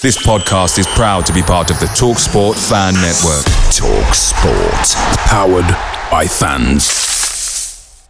[0.00, 3.44] This podcast is proud to be part of the TalkSport Fan Network.
[3.74, 4.94] TalkSport,
[5.26, 5.66] powered
[6.08, 8.08] by fans.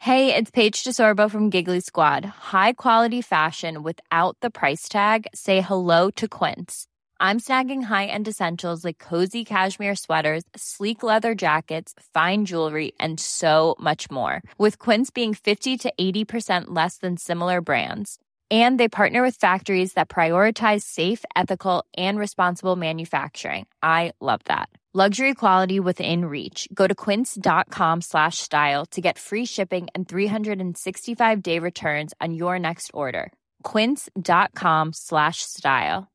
[0.00, 2.24] Hey, it's Paige DeSorbo from Giggly Squad.
[2.24, 5.28] High quality fashion without the price tag.
[5.32, 6.88] Say hello to Quince.
[7.20, 13.76] I'm snagging high-end essentials like cozy cashmere sweaters, sleek leather jackets, fine jewelry, and so
[13.78, 14.42] much more.
[14.58, 18.18] With Quince being 50 to 80% less than similar brands
[18.50, 23.66] and they partner with factories that prioritize safe ethical and responsible manufacturing.
[23.82, 24.68] I love that.
[24.96, 26.68] Luxury quality within reach.
[26.72, 32.60] Go to quince.com slash style to get free shipping and 365 day returns on your
[32.60, 33.32] next order.
[33.64, 36.12] quince.com slash style.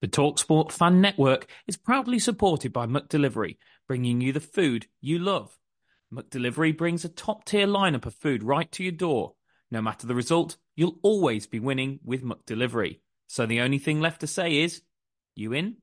[0.00, 5.56] The talksport fan network is proudly supported by McDelivery bringing you the food you love
[6.12, 9.34] McDelivery brings a top tier lineup of food right to your door.
[9.70, 13.00] No matter the result, you'll always be winning with McDelivery.
[13.26, 14.80] So the only thing left to say is,
[15.34, 15.76] you in?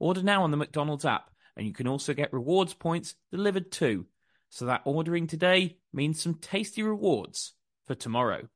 [0.00, 4.06] Order now on the McDonald's app, and you can also get rewards points delivered too.
[4.50, 7.54] So that ordering today means some tasty rewards
[7.86, 8.48] for tomorrow.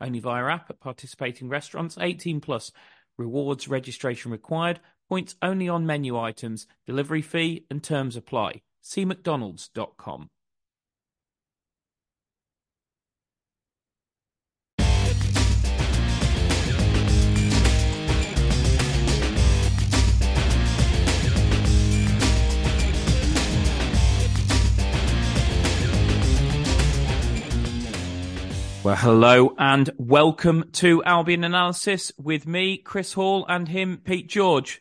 [0.00, 2.70] Only via app at participating restaurants 18 plus.
[3.16, 4.78] Rewards registration required.
[5.08, 6.68] Points only on menu items.
[6.86, 8.62] Delivery fee and terms apply.
[8.88, 10.30] See mcdonalds.com.
[28.82, 34.80] Well, hello and welcome to Albion Analysis with me, Chris Hall, and him, Pete George.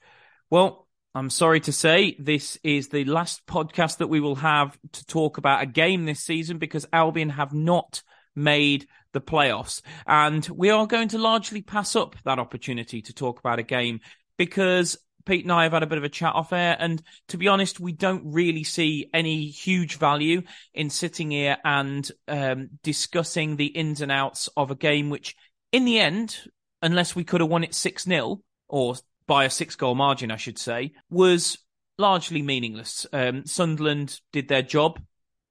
[0.49, 0.86] Well,
[1.17, 5.39] I'm sorry to say this is the last podcast that we will have to talk
[5.39, 8.03] about a game this season because Albion have not
[8.35, 9.81] made the playoffs.
[10.05, 14.01] And we are going to largely pass up that opportunity to talk about a game
[14.37, 14.95] because
[15.25, 16.77] Pete and I have had a bit of a chat off air.
[16.79, 20.43] And to be honest, we don't really see any huge value
[20.75, 25.35] in sitting here and um, discussing the ins and outs of a game, which
[25.71, 26.37] in the end,
[26.83, 28.95] unless we could have won it 6 0 or
[29.27, 31.57] by a six goal margin, I should say, was
[31.97, 33.05] largely meaningless.
[33.11, 35.01] Um, Sunderland did their job,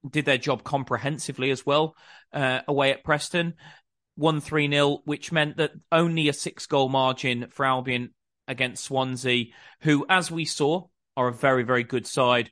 [0.09, 1.95] did their job comprehensively as well,
[2.33, 3.55] uh, away at Preston.
[4.17, 8.15] 1 3 0, which meant that only a six goal margin for Albion
[8.49, 9.47] against Swansea,
[9.83, 12.51] who, as we saw, are a very, very good side,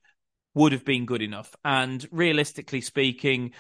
[0.55, 1.55] would have been good enough.
[1.65, 3.53] And realistically speaking,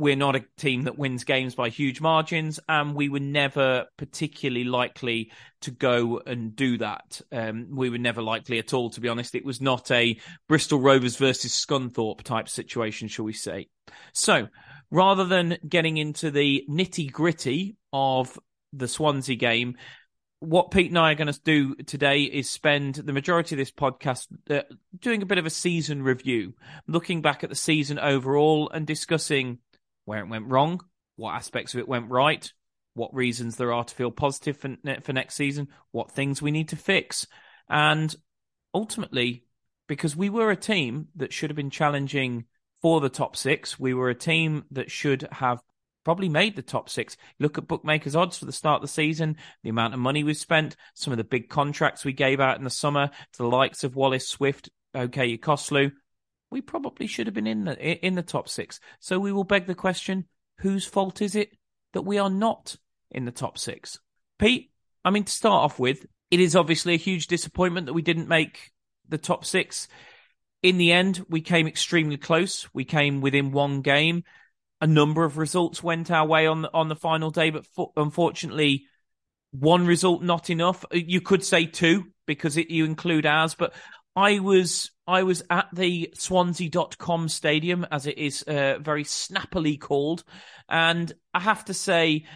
[0.00, 4.64] we're not a team that wins games by huge margins, and we were never particularly
[4.64, 5.30] likely
[5.60, 7.20] to go and do that.
[7.30, 9.34] Um, we were never likely at all, to be honest.
[9.34, 10.18] It was not a
[10.48, 13.68] Bristol Rovers versus Scunthorpe type situation, shall we say.
[14.14, 14.48] So,
[14.90, 18.38] rather than getting into the nitty gritty of
[18.72, 19.76] the Swansea game,
[20.38, 23.70] what Pete and I are going to do today is spend the majority of this
[23.70, 24.62] podcast uh,
[24.98, 26.54] doing a bit of a season review,
[26.86, 29.58] looking back at the season overall and discussing
[30.10, 30.80] where it went wrong,
[31.14, 32.52] what aspects of it went right,
[32.94, 36.68] what reasons there are to feel positive for, for next season, what things we need
[36.70, 37.28] to fix.
[37.68, 38.12] And
[38.74, 39.44] ultimately,
[39.86, 42.46] because we were a team that should have been challenging
[42.82, 45.60] for the top six, we were a team that should have
[46.04, 47.16] probably made the top six.
[47.38, 50.36] Look at bookmakers' odds for the start of the season, the amount of money we've
[50.36, 53.84] spent, some of the big contracts we gave out in the summer to the likes
[53.84, 55.92] of Wallace Swift, OK Koslu
[56.50, 58.80] we probably should have been in the in the top six.
[58.98, 60.26] So we will beg the question:
[60.58, 61.50] whose fault is it
[61.92, 62.76] that we are not
[63.10, 63.98] in the top six?
[64.38, 64.70] Pete,
[65.04, 68.28] I mean, to start off with, it is obviously a huge disappointment that we didn't
[68.28, 68.70] make
[69.08, 69.88] the top six.
[70.62, 72.68] In the end, we came extremely close.
[72.72, 74.24] We came within one game.
[74.80, 77.92] A number of results went our way on the, on the final day, but for,
[77.96, 78.86] unfortunately,
[79.52, 80.84] one result not enough.
[80.92, 83.74] You could say two because it, you include ours, but
[84.16, 90.24] I was I was at the Swansea.com stadium, as it is uh, very snappily called,
[90.68, 92.26] and I have to say,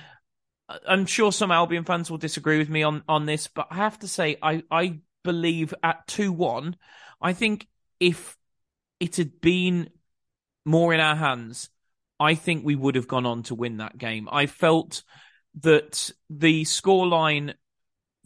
[0.88, 3.98] I'm sure some Albion fans will disagree with me on on this, but I have
[4.00, 6.76] to say, I I believe at two one,
[7.20, 7.66] I think
[8.00, 8.36] if
[9.00, 9.90] it had been
[10.64, 11.70] more in our hands,
[12.18, 14.28] I think we would have gone on to win that game.
[14.30, 15.02] I felt
[15.60, 17.54] that the scoreline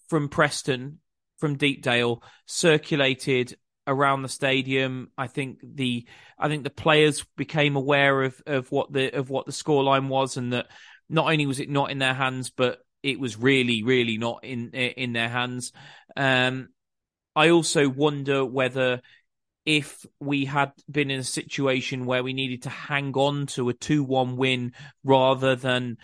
[0.08, 1.00] from Preston
[1.38, 3.56] from Deepdale circulated
[3.86, 5.10] around the stadium.
[5.16, 6.06] I think the
[6.38, 10.36] I think the players became aware of, of what the of what the scoreline was,
[10.36, 10.66] and that
[11.08, 14.70] not only was it not in their hands, but it was really, really not in
[14.70, 15.72] in their hands.
[16.16, 16.68] Um,
[17.34, 19.00] I also wonder whether
[19.64, 23.74] if we had been in a situation where we needed to hang on to a
[23.74, 24.72] 2 1 win
[25.04, 25.98] rather than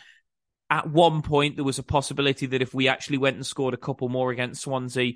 [0.74, 3.78] at one point there was a possibility that if we actually went and scored a
[3.78, 5.14] couple more against Swansea,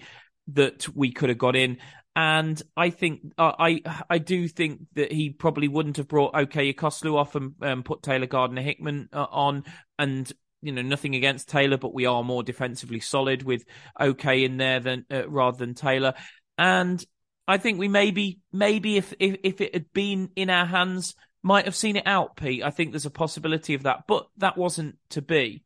[0.53, 1.79] that we could have got in.
[2.15, 6.73] And I think uh, I I do think that he probably wouldn't have brought OK
[6.73, 9.65] Yokuslu off and um, put Taylor Gardner Hickman uh, on.
[9.99, 10.33] And
[10.63, 13.65] you know nothing against Taylor, but we are more defensively solid with
[13.99, 16.15] OK in there than uh, rather than Taylor.
[16.57, 17.05] And
[17.49, 21.65] I think we maybe maybe if, if if it had been in our hands might
[21.65, 22.63] have seen it out, Pete.
[22.63, 25.65] I think there's a possibility of that, but that wasn't to be.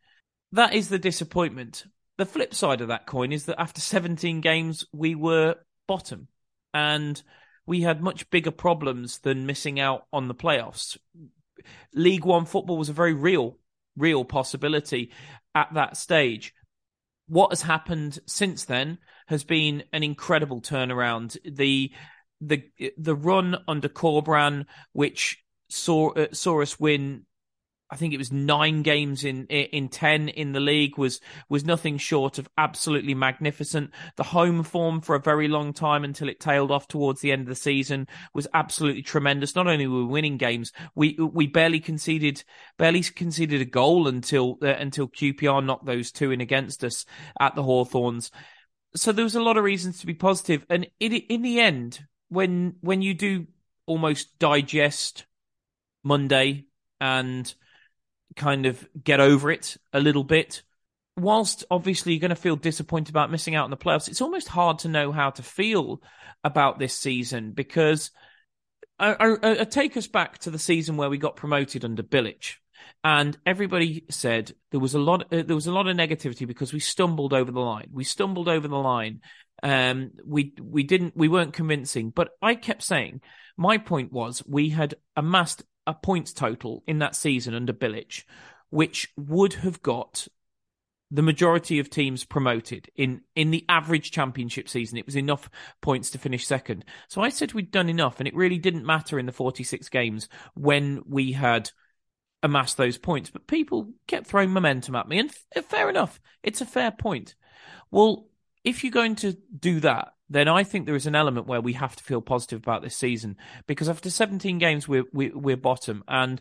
[0.52, 1.84] That is the disappointment.
[2.18, 5.56] The flip side of that coin is that after 17 games, we were
[5.88, 6.28] bottom
[6.74, 7.20] and
[7.66, 10.98] we had much bigger problems than missing out on the playoffs.
[11.94, 13.58] League One football was a very real,
[13.96, 15.12] real possibility
[15.54, 16.54] at that stage.
[17.28, 21.38] What has happened since then has been an incredible turnaround.
[21.44, 21.92] The
[22.40, 22.64] the
[22.98, 25.41] the run under Corberán, which
[25.72, 27.26] saw uh, saw us win.
[27.90, 31.20] I think it was nine games in in ten in the league was
[31.50, 33.90] was nothing short of absolutely magnificent.
[34.16, 37.42] The home form for a very long time until it tailed off towards the end
[37.42, 39.54] of the season was absolutely tremendous.
[39.54, 42.44] Not only were we winning games, we we barely conceded
[42.78, 47.04] barely conceded a goal until uh, until QPR knocked those two in against us
[47.40, 48.30] at the Hawthorns.
[48.94, 52.06] So there was a lot of reasons to be positive, and in in the end,
[52.28, 53.46] when when you do
[53.86, 55.26] almost digest
[56.02, 56.66] Monday
[57.00, 57.52] and
[58.36, 60.62] kind of get over it a little bit.
[61.16, 64.48] Whilst obviously you're going to feel disappointed about missing out on the playoffs, it's almost
[64.48, 66.00] hard to know how to feel
[66.42, 68.10] about this season because
[68.98, 72.54] I, I, I take us back to the season where we got promoted under Bilic,
[73.04, 76.72] and everybody said there was a lot uh, there was a lot of negativity because
[76.72, 77.88] we stumbled over the line.
[77.92, 79.20] We stumbled over the line.
[79.62, 82.10] Um, we we didn't we weren't convincing.
[82.10, 83.20] But I kept saying
[83.56, 88.24] my point was we had amassed a points total in that season under Bilic,
[88.70, 90.28] which would have got
[91.12, 94.96] the majority of teams promoted in in the average championship season.
[94.96, 95.50] It was enough
[95.82, 96.86] points to finish second.
[97.08, 100.28] So I said we'd done enough, and it really didn't matter in the 46 games
[100.54, 101.70] when we had
[102.42, 103.28] amassed those points.
[103.28, 106.18] But people kept throwing momentum at me, and f- fair enough.
[106.42, 107.34] It's a fair point.
[107.90, 108.26] Well,
[108.64, 111.74] if you're going to do that, then I think there is an element where we
[111.74, 113.36] have to feel positive about this season
[113.66, 116.40] because after 17 games we're we, are we are bottom, and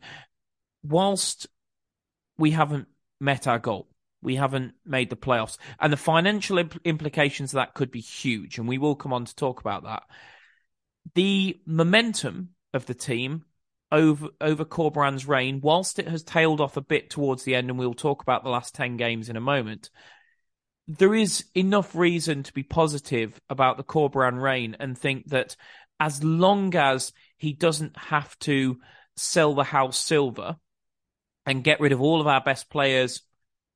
[0.84, 1.48] whilst
[2.38, 2.88] we haven't
[3.20, 3.90] met our goal,
[4.22, 8.58] we haven't made the playoffs, and the financial imp- implications of that could be huge,
[8.58, 10.04] and we will come on to talk about that.
[11.16, 13.46] The momentum of the team
[13.92, 17.78] over over Corberán's reign, whilst it has tailed off a bit towards the end, and
[17.78, 19.90] we'll talk about the last 10 games in a moment
[20.88, 25.56] there is enough reason to be positive about the Corberán reign and think that
[26.00, 28.80] as long as he doesn't have to
[29.16, 30.56] sell the house silver
[31.46, 33.22] and get rid of all of our best players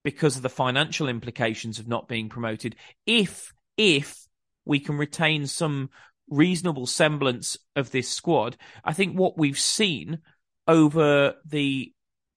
[0.03, 2.75] because of the financial implications of not being promoted,
[3.05, 4.25] if if
[4.65, 5.89] we can retain some
[6.29, 10.19] reasonable semblance of this squad, I think what we've seen
[10.67, 11.93] over the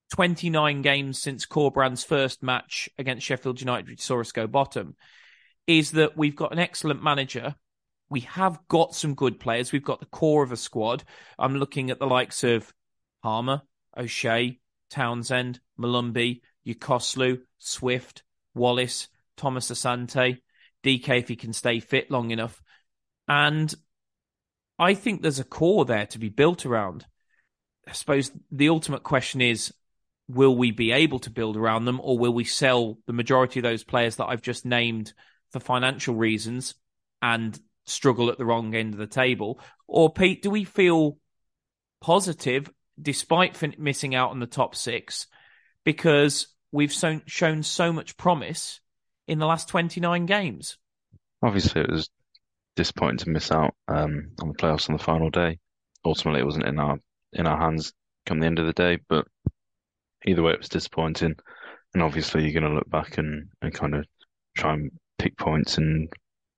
[0.09, 4.95] 29 games since Corberán's first match against Sheffield United, which saw us go bottom,
[5.67, 7.55] is that we've got an excellent manager.
[8.09, 9.71] We have got some good players.
[9.71, 11.03] We've got the core of a squad.
[11.37, 12.73] I'm looking at the likes of
[13.21, 13.61] Palmer,
[13.95, 14.59] O'Shea,
[14.89, 18.23] Townsend, Molumby, Yokuslu, Swift,
[18.55, 20.39] Wallace, Thomas Asante,
[20.83, 22.61] DK if he can stay fit long enough.
[23.27, 23.73] And
[24.79, 27.05] I think there's a core there to be built around.
[27.87, 29.73] I suppose the ultimate question is
[30.29, 33.63] will we be able to build around them or will we sell the majority of
[33.63, 35.11] those players that I've just named
[35.51, 36.75] for financial reasons
[37.19, 39.59] and struggle at the wrong end of the table?
[39.87, 41.17] Or, Pete, do we feel
[41.99, 42.71] positive
[43.01, 45.25] despite fin- missing out on the top six
[45.83, 48.81] because we've so- shown so much promise
[49.27, 50.77] in the last 29 games?
[51.41, 52.07] Obviously, it was
[52.75, 55.57] disappointing to miss out um, on the playoffs on the final day.
[56.05, 56.99] Ultimately, it wasn't in our
[57.33, 57.93] in our hands
[58.25, 59.27] come the end of the day, but
[60.25, 61.35] either way, it was disappointing.
[61.93, 64.05] And obviously, you're going to look back and, and kind of
[64.55, 66.11] try and pick points and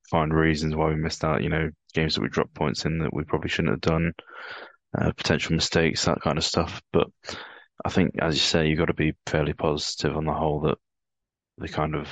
[0.09, 1.43] find reasons why we missed out.
[1.43, 4.13] You know, games that we dropped points in that we probably shouldn't have done,
[4.97, 6.81] uh, potential mistakes, that kind of stuff.
[6.91, 7.07] But
[7.85, 10.77] I think, as you say, you've got to be fairly positive on the whole that
[11.57, 12.07] the kind of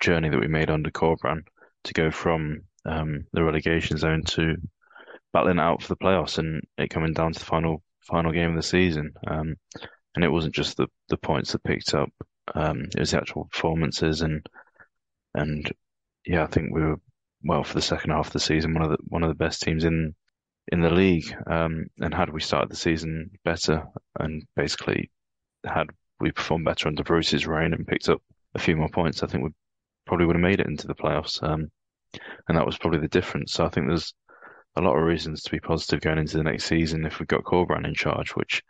[0.00, 1.42] journey that we made under Corberán
[1.84, 4.56] to go from um, the relegation zone to
[5.32, 8.56] battling out for the playoffs and it coming down to the final final game of
[8.56, 9.12] the season.
[9.26, 9.56] Um,
[10.14, 12.10] and it wasn't just the the points that picked up.
[12.54, 14.46] Um, it was the actual performances and
[15.34, 15.70] and
[16.26, 17.00] yeah, I think we were
[17.44, 19.62] well for the second half of the season one of the one of the best
[19.62, 20.14] teams in
[20.70, 21.34] in the league.
[21.46, 23.84] Um, and had we started the season better
[24.18, 25.10] and basically
[25.64, 25.88] had
[26.20, 28.22] we performed better under Bruce's reign and picked up
[28.54, 29.50] a few more points, I think we
[30.06, 31.42] probably would have made it into the playoffs.
[31.42, 31.70] Um,
[32.48, 33.52] and that was probably the difference.
[33.52, 34.14] So I think there's
[34.76, 37.44] a lot of reasons to be positive going into the next season if we've got
[37.44, 38.62] Corberán in charge, which,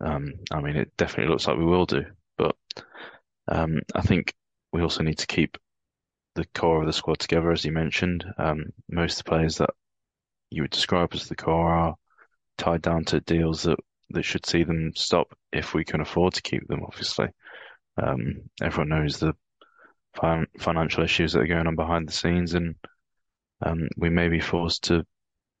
[0.00, 2.04] um, I mean, it definitely looks like we will do.
[2.36, 2.56] But
[3.48, 4.34] um, I think
[4.72, 5.56] we also need to keep
[6.34, 8.24] the core of the squad together, as you mentioned.
[8.38, 9.70] Um, most of the players that
[10.50, 11.94] you would describe as the core are
[12.58, 13.78] tied down to deals that,
[14.10, 17.28] that should see them stop if we can afford to keep them, obviously.
[17.96, 19.34] Um, everyone knows the
[20.20, 22.74] fin- financial issues that are going on behind the scenes, and
[23.62, 25.04] um, we may be forced to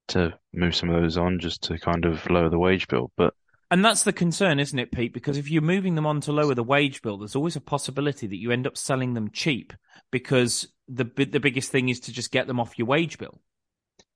[0.06, 3.10] to move some of those on just to kind of lower the wage bill.
[3.16, 3.32] But
[3.70, 5.12] and that's the concern, isn't it, Pete?
[5.12, 8.26] Because if you're moving them on to lower the wage bill, there's always a possibility
[8.26, 9.72] that you end up selling them cheap
[10.10, 13.40] because the the biggest thing is to just get them off your wage bill.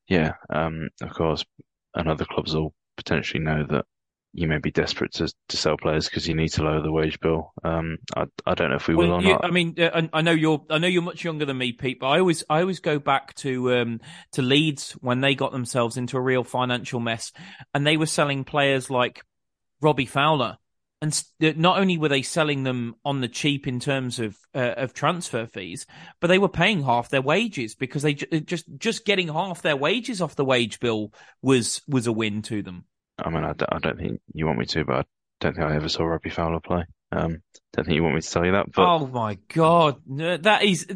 [0.09, 1.45] Yeah, um, of course,
[1.95, 3.85] and other clubs will potentially know that
[4.33, 7.19] you may be desperate to, to sell players because you need to lower the wage
[7.21, 7.53] bill.
[7.65, 9.45] Um, I, I don't know if we well, will or you, not.
[9.45, 12.09] I mean, uh, I know you're I know you're much younger than me, Pete, but
[12.09, 14.01] I always I always go back to um,
[14.33, 17.33] to Leeds when they got themselves into a real financial mess,
[17.75, 19.25] and they were selling players like
[19.81, 20.59] Robbie Fowler,
[21.01, 24.95] and not only were they selling them on the cheap in terms of uh, of
[24.95, 25.87] transfer fees,
[26.21, 30.21] but they were paying half their wages because they just just getting half their wages
[30.21, 32.85] off the wage bill was was a win to them.
[33.19, 35.05] I mean, I don't, I don't think you want me to, but I
[35.41, 36.85] don't think I ever saw Robbie Fowler play.
[37.11, 40.63] Um, don't think you want me to tell you that, but oh my god, that
[40.63, 40.87] is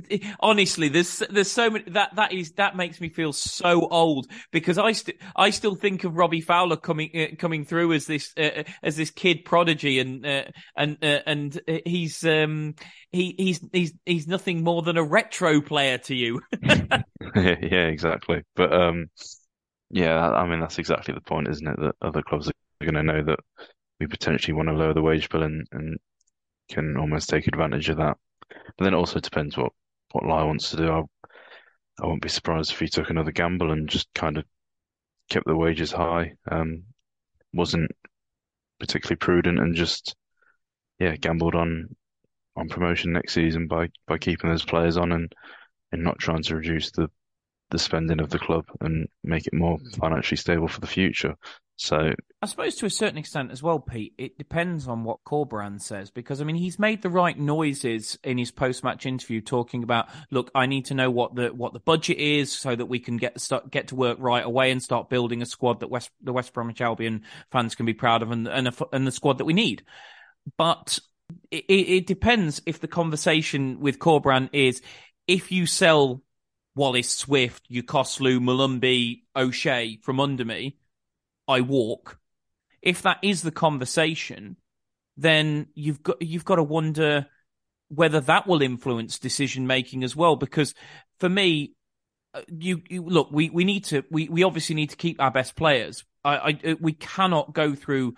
[0.40, 4.78] honestly, there's there's so many that that is that makes me feel so old because
[4.78, 8.64] I still I still think of Robbie Fowler coming uh, coming through as this uh,
[8.83, 10.45] as this kid prodigy and uh,
[10.76, 12.75] and uh, and uh, he's um
[13.11, 16.40] he he's he's he's nothing more than a retro player to you.
[16.64, 19.07] yeah, exactly, but um
[19.90, 21.76] yeah, I mean that's exactly the point, isn't it?
[21.78, 23.38] That other clubs are going to know that
[24.03, 25.97] we potentially want to lower the wage bill and, and
[26.69, 28.17] can almost take advantage of that.
[28.49, 29.73] But then it also depends what
[30.11, 30.91] what Lyle wants to do.
[30.91, 31.03] I
[32.01, 34.45] I wouldn't be surprised if he took another gamble and just kind of
[35.31, 36.33] kept the wages high.
[36.51, 36.85] Um,
[37.53, 37.93] wasn't
[38.81, 40.17] particularly prudent and just
[40.99, 41.95] yeah gambled on
[42.57, 45.33] on promotion next season by by keeping those players on and
[45.93, 47.09] and not trying to reduce the
[47.71, 51.37] the spending of the club and make it more financially stable for the future.
[51.76, 52.12] So
[52.43, 56.11] I suppose to a certain extent as well, Pete, it depends on what Corberán says
[56.11, 60.50] because I mean he's made the right noises in his post-match interview talking about look,
[60.55, 63.41] I need to know what the what the budget is so that we can get
[63.41, 66.52] start get to work right away and start building a squad that West the West
[66.52, 69.55] Bromwich Albion fans can be proud of and and, a, and the squad that we
[69.55, 69.83] need.
[70.59, 70.99] But
[71.50, 74.83] it, it depends if the conversation with Corberán is
[75.26, 76.23] if you sell
[76.75, 80.76] Wallace, Swift, Yokuslu, Molumby, O'Shea from under me,
[81.49, 82.19] I walk.
[82.81, 84.57] If that is the conversation,
[85.17, 87.27] then you've got you've got to wonder
[87.89, 90.37] whether that will influence decision making as well.
[90.37, 90.75] Because
[91.21, 91.75] for me,
[92.35, 95.31] uh, you, you look, we, we need to we, we obviously need to keep our
[95.31, 96.05] best players.
[96.25, 98.15] I, I we cannot go through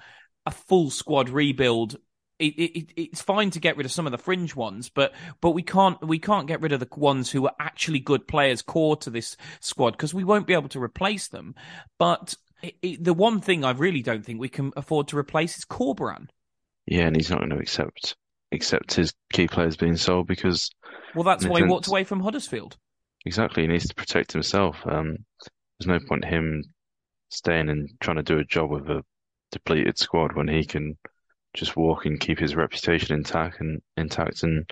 [0.46, 1.96] a full squad rebuild
[2.38, 5.52] it, it, it's fine to get rid of some of the fringe ones, but but
[5.52, 8.96] we can't we can't get rid of the ones who are actually good players core
[8.98, 11.54] to this squad because we won't be able to replace them.
[11.98, 12.34] But
[12.82, 16.28] it, the one thing I really don't think we can afford to replace is Corberán.
[16.86, 18.16] Yeah, and he's not going to accept
[18.52, 20.70] accept his key players being sold because
[21.14, 22.76] well, that's why he walked away from Huddersfield.
[23.26, 24.76] Exactly, he needs to protect himself.
[24.84, 25.16] Um,
[25.78, 26.64] there's no point in him
[27.30, 29.02] staying and trying to do a job with a
[29.50, 30.96] depleted squad when he can
[31.54, 34.68] just walk and keep his reputation intact and intact and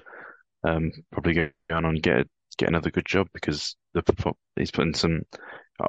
[0.65, 2.27] um, probably go on and get
[2.59, 4.03] get another good job because the
[4.57, 5.23] he's putting some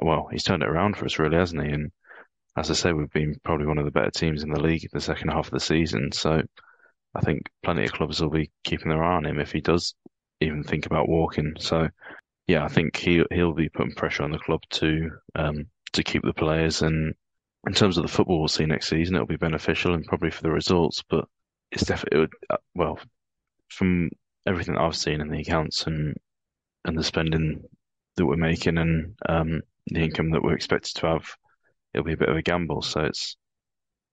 [0.02, 1.70] well he's turned it around for us really hasn't he?
[1.70, 1.90] And
[2.56, 4.90] as I say we've been probably one of the better teams in the league in
[4.92, 6.12] the second half of the season.
[6.12, 6.42] So
[7.14, 9.94] I think plenty of clubs will be keeping their eye on him if he does
[10.40, 11.54] even think about walking.
[11.58, 11.88] So
[12.46, 16.22] yeah I think he he'll be putting pressure on the club to um, to keep
[16.22, 16.82] the players.
[16.82, 17.14] And
[17.66, 20.42] in terms of the football we'll see next season, it'll be beneficial and probably for
[20.42, 21.02] the results.
[21.08, 21.24] But
[21.70, 22.98] it's definitely it would, uh, well
[23.70, 24.10] from
[24.46, 26.14] everything that I've seen in the accounts and
[26.84, 27.64] and the spending
[28.16, 31.26] that we're making and um, the income that we're expected to have,
[31.92, 32.82] it'll be a bit of a gamble.
[32.82, 33.36] So it's,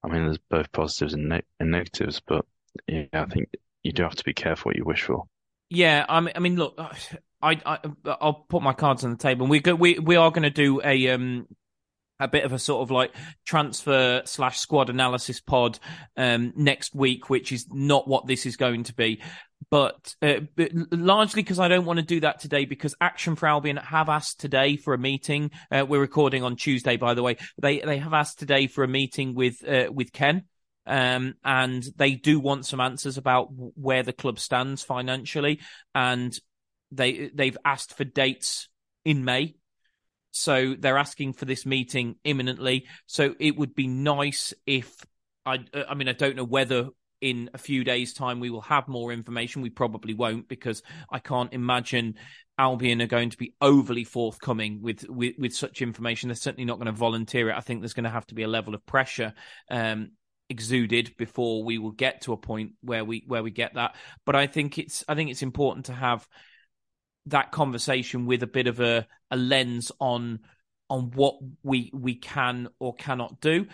[0.03, 2.45] I mean, there's both positives and, ne- and negatives, but
[2.87, 3.49] yeah, I think
[3.83, 5.25] you do have to be careful what you wish for.
[5.69, 6.75] Yeah, I mean, I mean, look,
[7.41, 9.47] I, I, I'll put my cards on the table.
[9.47, 11.47] We go, we, we are going to do a um
[12.21, 13.11] a bit of a sort of like
[13.45, 15.79] transfer slash squad analysis pod
[16.15, 19.19] um, next week, which is not what this is going to be.
[19.69, 23.47] But, uh, but largely because I don't want to do that today because Action for
[23.47, 25.51] Albion have asked today for a meeting.
[25.71, 27.37] Uh, we're recording on Tuesday, by the way.
[27.61, 30.43] They they have asked today for a meeting with uh, with Ken.
[30.87, 35.59] Um, and they do want some answers about where the club stands financially,
[35.93, 36.37] and
[36.91, 38.67] they they've asked for dates
[39.05, 39.55] in May
[40.31, 42.87] so they're asking for this meeting imminently.
[43.05, 44.93] So it would be nice if
[45.45, 46.89] I, I mean, I don't know whether
[47.21, 49.61] in a few days' time we will have more information.
[49.61, 52.15] We probably won't because I can't imagine
[52.57, 56.29] Albion are going to be overly forthcoming with, with, with such information.
[56.29, 57.55] They're certainly not going to volunteer it.
[57.55, 59.33] I think there's going to have to be a level of pressure
[59.69, 60.11] um,
[60.49, 63.95] exuded before we will get to a point where we where we get that.
[64.25, 66.27] But I think it's I think it's important to have
[67.27, 70.39] that conversation with a bit of a, a lens on
[70.89, 73.67] on what we we can or cannot do.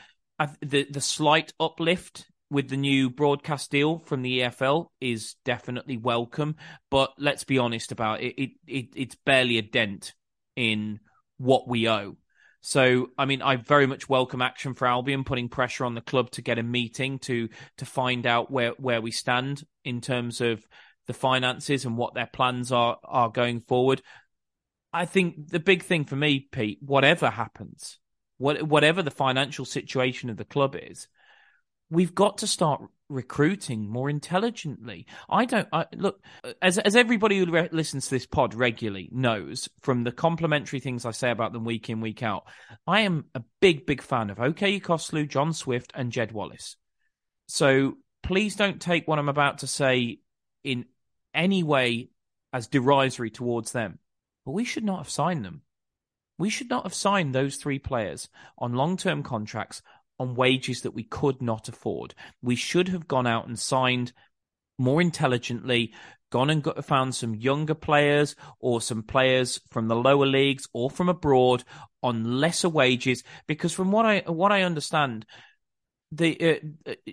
[0.61, 6.55] the the slight uplift with the new broadcast deal from the EFL is definitely welcome,
[6.89, 8.41] but let's be honest about it.
[8.41, 10.13] It, it it's barely a dent
[10.55, 10.99] in
[11.37, 12.17] what we owe.
[12.61, 16.31] So, I mean, I very much welcome action for Albion putting pressure on the club
[16.31, 20.65] to get a meeting to to find out where where we stand in terms of
[21.05, 24.01] the finances and what their plans are are going forward.
[24.93, 27.99] I think the big thing for me, Pete, whatever happens,
[28.37, 31.07] what, whatever the financial situation of the club is,
[31.89, 35.05] we've got to start recruiting more intelligently.
[35.29, 36.21] I don't I, look
[36.61, 41.05] as as everybody who re- listens to this pod regularly knows from the complimentary things
[41.05, 42.43] I say about them week in week out.
[42.85, 46.75] I am a big big fan of OK Koslu, John Swift, and Jed Wallace.
[47.47, 50.19] So please don't take what I'm about to say
[50.63, 50.85] in
[51.33, 52.09] any way
[52.51, 53.99] as derisory towards them.
[54.45, 55.61] But we should not have signed them.
[56.39, 59.81] We should not have signed those three players on long term contracts
[60.19, 62.13] on wages that we could not afford.
[62.41, 64.13] We should have gone out and signed
[64.77, 65.93] more intelligently,
[66.31, 70.89] gone and got, found some younger players or some players from the lower leagues or
[70.89, 71.63] from abroad
[72.03, 73.23] on lesser wages.
[73.47, 75.25] Because from what I what I understand,
[76.11, 77.11] the uh, uh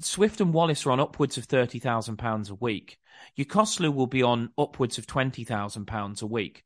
[0.00, 2.98] Swift and Wallace are on upwards of thirty thousand pounds a week.
[3.38, 6.64] Yokuslu will be on upwards of twenty thousand pounds a week.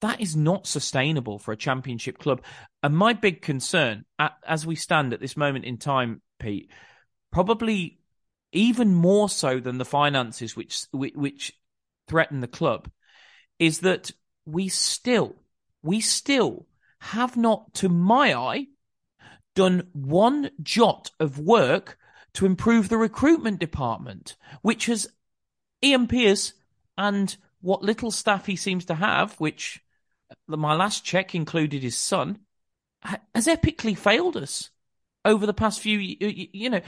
[0.00, 2.42] That is not sustainable for a championship club.
[2.82, 4.04] And my big concern,
[4.46, 6.70] as we stand at this moment in time, Pete,
[7.32, 7.98] probably
[8.52, 11.52] even more so than the finances which which
[12.06, 12.90] threaten the club,
[13.58, 14.12] is that
[14.46, 15.34] we still
[15.82, 16.66] we still
[17.00, 18.66] have not, to my eye,
[19.54, 21.98] done one jot of work
[22.34, 25.08] to improve the recruitment department, which has
[25.82, 26.54] Ian Pearce
[26.96, 29.80] and what little staff he seems to have, which
[30.56, 32.38] my last check included his son,
[33.02, 34.70] has epically failed us
[35.24, 36.80] over the past few, you know,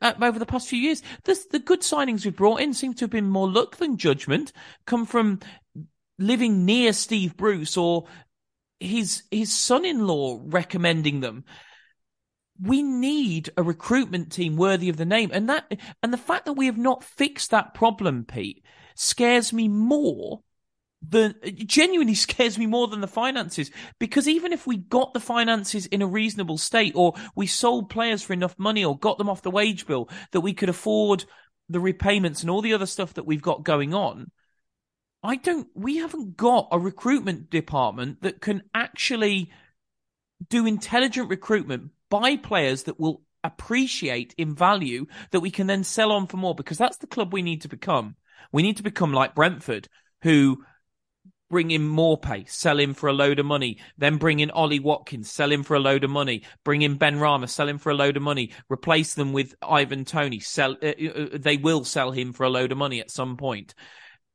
[0.00, 1.02] uh, over the past few years.
[1.24, 4.52] The, the good signings we've brought in seem to have been more luck than judgment,
[4.86, 5.40] come from
[6.18, 8.06] living near Steve Bruce or
[8.78, 11.44] his his son-in-law recommending them
[12.60, 15.30] we need a recruitment team worthy of the name.
[15.32, 19.68] And that, and the fact that we have not fixed that problem, Pete, scares me
[19.68, 20.42] more
[21.08, 21.34] than,
[21.66, 23.70] genuinely scares me more than the finances.
[23.98, 28.22] Because even if we got the finances in a reasonable state, or we sold players
[28.22, 31.24] for enough money, or got them off the wage bill, that we could afford
[31.68, 34.30] the repayments and all the other stuff that we've got going on,
[35.22, 39.50] I don't, we haven't got a recruitment department that can actually
[40.50, 46.12] do intelligent recruitment buy players that will appreciate in value that we can then sell
[46.12, 48.16] on for more because that's the club we need to become.
[48.52, 49.88] We need to become like Brentford,
[50.22, 50.64] who
[51.50, 55.30] bring in Maupay, sell him for a load of money, then bring in Ollie Watkins,
[55.30, 58.16] sell him for a load of money, bring in Benrahma, sell him for a load
[58.16, 62.44] of money, replace them with Ivan Toney, sell, uh, uh, they will sell him for
[62.44, 63.74] a load of money at some point.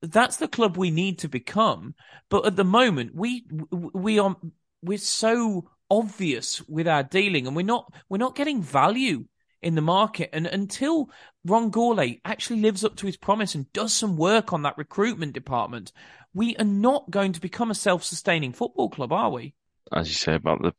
[0.02, 1.94] That's the club we need to become.
[2.30, 4.38] But at the moment, we, we are,
[4.82, 9.26] we're so obvious with our dealing, and we're not we're not getting value
[9.62, 10.30] in the market.
[10.34, 11.10] And until
[11.46, 15.34] Ron Gourlay actually lives up to his promise and does some work on that recruitment
[15.34, 15.92] department,
[16.34, 19.54] we are not going to become a self-sustaining football club, are we?
[19.94, 20.74] As you say about the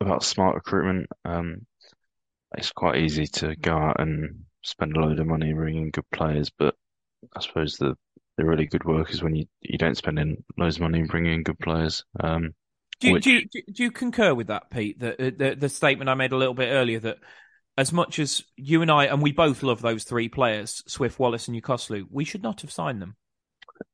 [0.00, 1.66] about smart recruitment, um,
[2.56, 6.50] it's quite easy to go out and spend a load of money bringing good players,
[6.50, 6.74] but
[7.34, 7.94] I suppose the
[8.36, 11.32] the really good work is when you you don't spend in loads of money bringing
[11.32, 12.04] in good players.
[12.20, 12.52] Um,
[13.00, 13.24] do you, which...
[13.24, 14.98] do, you, do you concur with that, Pete?
[14.98, 17.18] The, uh, the the statement I made a little bit earlier that
[17.76, 21.48] as much as you and I, and we both love those three players, Swift, Wallace,
[21.48, 23.16] and Yokuslu, we should not have signed them.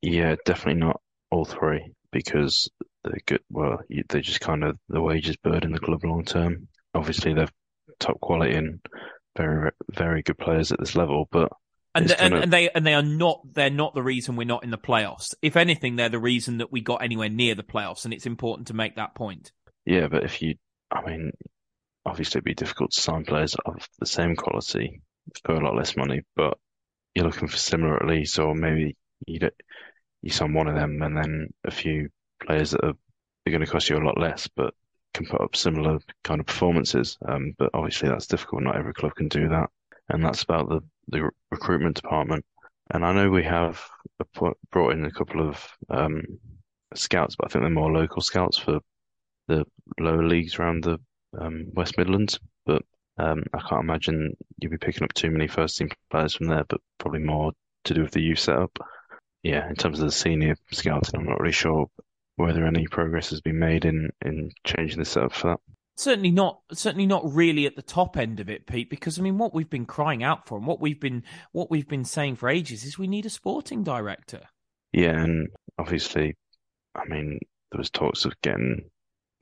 [0.01, 2.71] Yeah, definitely not all three, because
[3.05, 3.41] they're good.
[3.51, 6.69] Well, they're just kind of the wages burden the club long term.
[6.95, 7.49] Obviously, they're
[7.99, 8.81] top quality and
[9.37, 11.51] very very good players at this level, but
[11.95, 14.45] and, it's and gonna- and they and they are not they're not the reason we're
[14.45, 15.35] not in the playoffs.
[15.43, 18.69] If anything, they're the reason that we got anywhere near the playoffs, and it's important
[18.69, 19.51] to make that point.
[19.85, 20.55] Yeah, but if you,
[20.93, 21.33] I mean,
[22.05, 25.01] obviously it'd be difficult to sign players of the same quality
[25.45, 26.59] for a lot less money, but
[27.15, 29.39] you're looking for similar at least, or maybe you
[30.23, 32.09] you sign one of them and then a few
[32.45, 32.91] players that are,
[33.47, 34.75] are going to cost you a lot less, but
[35.15, 37.19] can put up similar kind of performances.
[37.29, 38.63] Um, but obviously that's difficult.
[38.63, 39.69] Not every club can do that,
[40.09, 42.45] and that's about the the recruitment department.
[42.91, 43.83] And I know we have
[44.71, 46.23] brought in a couple of um,
[46.95, 48.81] scouts, but I think they're more local scouts for
[49.49, 49.65] the
[49.99, 50.99] lower leagues around the
[51.39, 52.39] um, West Midlands.
[52.67, 52.83] But
[53.19, 56.65] um, I can't imagine you'd be picking up too many first team players from there,
[56.69, 57.53] but probably more
[57.85, 58.79] to do with the youth setup.
[59.43, 61.87] Yeah, in terms of the senior scouting, I'm not really sure
[62.37, 65.61] whether any progress has been made in, in changing the setup for that.
[65.97, 66.61] Certainly not.
[66.73, 68.89] Certainly not really at the top end of it, Pete.
[68.89, 71.89] Because I mean, what we've been crying out for, and what we've been what we've
[71.89, 74.41] been saying for ages, is we need a sporting director.
[74.93, 76.35] Yeah, and obviously,
[76.95, 77.39] I mean,
[77.71, 78.89] there was talks of getting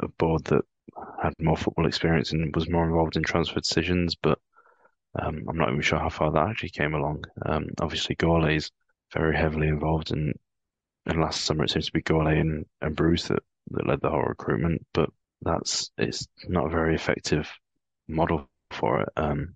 [0.00, 0.62] a board that
[1.22, 4.38] had more football experience and was more involved in transfer decisions, but
[5.18, 7.24] um, I'm not even sure how far that actually came along.
[7.44, 8.16] Um, obviously,
[8.54, 8.70] is
[9.12, 10.34] very heavily involved, and,
[11.06, 14.10] and last summer it seems to be Gourlay and, and Bruce that, that led the
[14.10, 15.10] whole recruitment, but
[15.42, 17.50] that's it's not a very effective
[18.08, 19.08] model for it.
[19.16, 19.54] Um,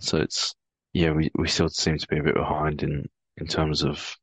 [0.00, 0.54] so it's
[0.92, 4.16] yeah, we, we still seem to be a bit behind in in terms of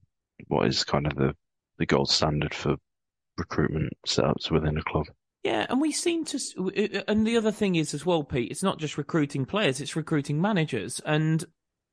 [0.47, 1.35] what is kind of the
[1.77, 2.75] the gold standard for
[3.37, 5.05] recruitment setups within a club.
[5.43, 6.37] Yeah, and we seem to.
[6.57, 8.51] Uh, and the other thing is as well, Pete.
[8.51, 10.99] It's not just recruiting players; it's recruiting managers.
[11.05, 11.43] And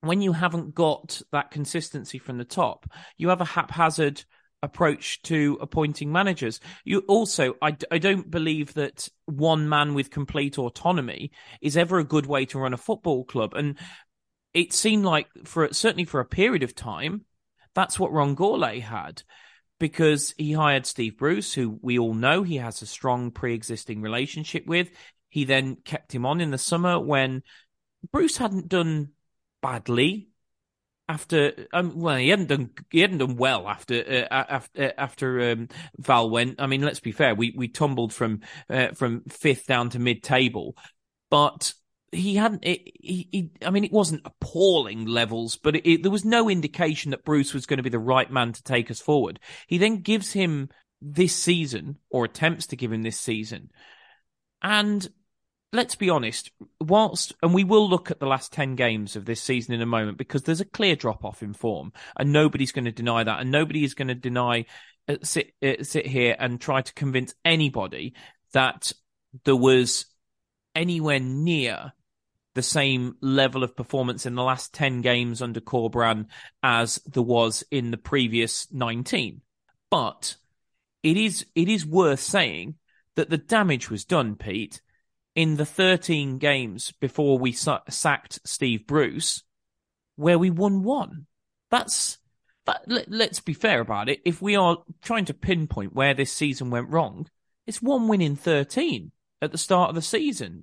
[0.00, 4.24] when you haven't got that consistency from the top, you have a haphazard
[4.62, 6.58] approach to appointing managers.
[6.84, 11.30] You also, I, I don't believe that one man with complete autonomy
[11.60, 13.54] is ever a good way to run a football club.
[13.54, 13.78] And
[14.52, 17.24] it seemed like for certainly for a period of time,
[17.74, 19.22] that's what Ron Gourlay had
[19.78, 24.66] because he hired Steve Bruce, who we all know he has a strong pre-existing relationship
[24.66, 24.90] with.
[25.28, 27.42] He then kept him on in the summer when
[28.12, 29.10] Bruce hadn't done
[29.60, 30.28] badly
[31.08, 35.68] after um, well he hadn't done he hadn't done well after uh, after after um,
[35.98, 36.60] Val went.
[36.60, 40.22] I mean, let's be fair, we we tumbled from uh, from fifth down to mid
[40.22, 40.76] table,
[41.30, 41.74] but
[42.14, 42.64] he hadn't.
[42.64, 46.48] It, he, he, I mean, it wasn't appalling levels, but it, it, there was no
[46.48, 49.40] indication that Bruce was going to be the right man to take us forward.
[49.66, 50.68] He then gives him
[51.00, 53.70] this season, or attempts to give him this season,
[54.62, 55.06] and
[55.74, 56.50] let's be honest,
[56.80, 59.86] whilst, and we will look at the last 10 games of this season in a
[59.86, 63.40] moment because there's a clear drop off in form and nobody's going to deny that.
[63.40, 64.66] And nobody is going to deny,
[65.08, 68.14] uh, sit, uh, sit here and try to convince anybody
[68.52, 68.92] that
[69.44, 70.06] there was
[70.76, 71.92] anywhere near
[72.54, 76.26] the same level of performance in the last 10 games under Corberan
[76.62, 79.40] as there was in the previous 19.
[79.90, 80.36] But
[81.02, 82.76] it is, it is worth saying
[83.16, 84.80] that the damage was done, Pete,
[85.34, 89.42] in the 13 games before we sa- sacked Steve Bruce,
[90.16, 91.26] where we won one.
[91.70, 92.18] That's,
[92.64, 94.20] but let, let's be fair about it.
[94.24, 97.28] If we are trying to pinpoint where this season went wrong,
[97.66, 99.10] it's one win in 13
[99.44, 100.62] at the start of the season.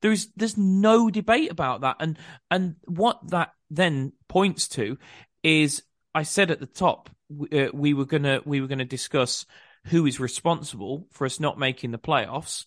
[0.00, 2.18] There's there's no debate about that, and
[2.50, 4.98] and what that then points to
[5.42, 5.82] is
[6.14, 7.10] I said at the top
[7.52, 9.46] uh, we were gonna we were gonna discuss
[9.86, 12.66] who is responsible for us not making the playoffs.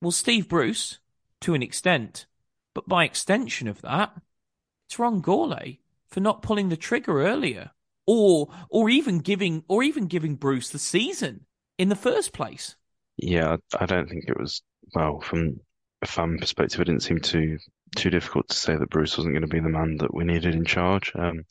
[0.00, 0.98] Well, Steve Bruce
[1.40, 2.26] to an extent,
[2.74, 4.14] but by extension of that,
[4.86, 7.70] it's Ron Gourlay for not pulling the trigger earlier,
[8.06, 11.46] or or even giving or even giving Bruce the season
[11.78, 12.76] in the first place.
[13.16, 14.62] Yeah, I don't think it was
[14.94, 15.60] well from
[16.02, 16.80] a fan perspective.
[16.80, 17.58] It didn't seem too
[17.96, 20.54] too difficult to say that Bruce wasn't going to be the man that we needed
[20.54, 21.12] in charge.
[21.14, 21.44] Um,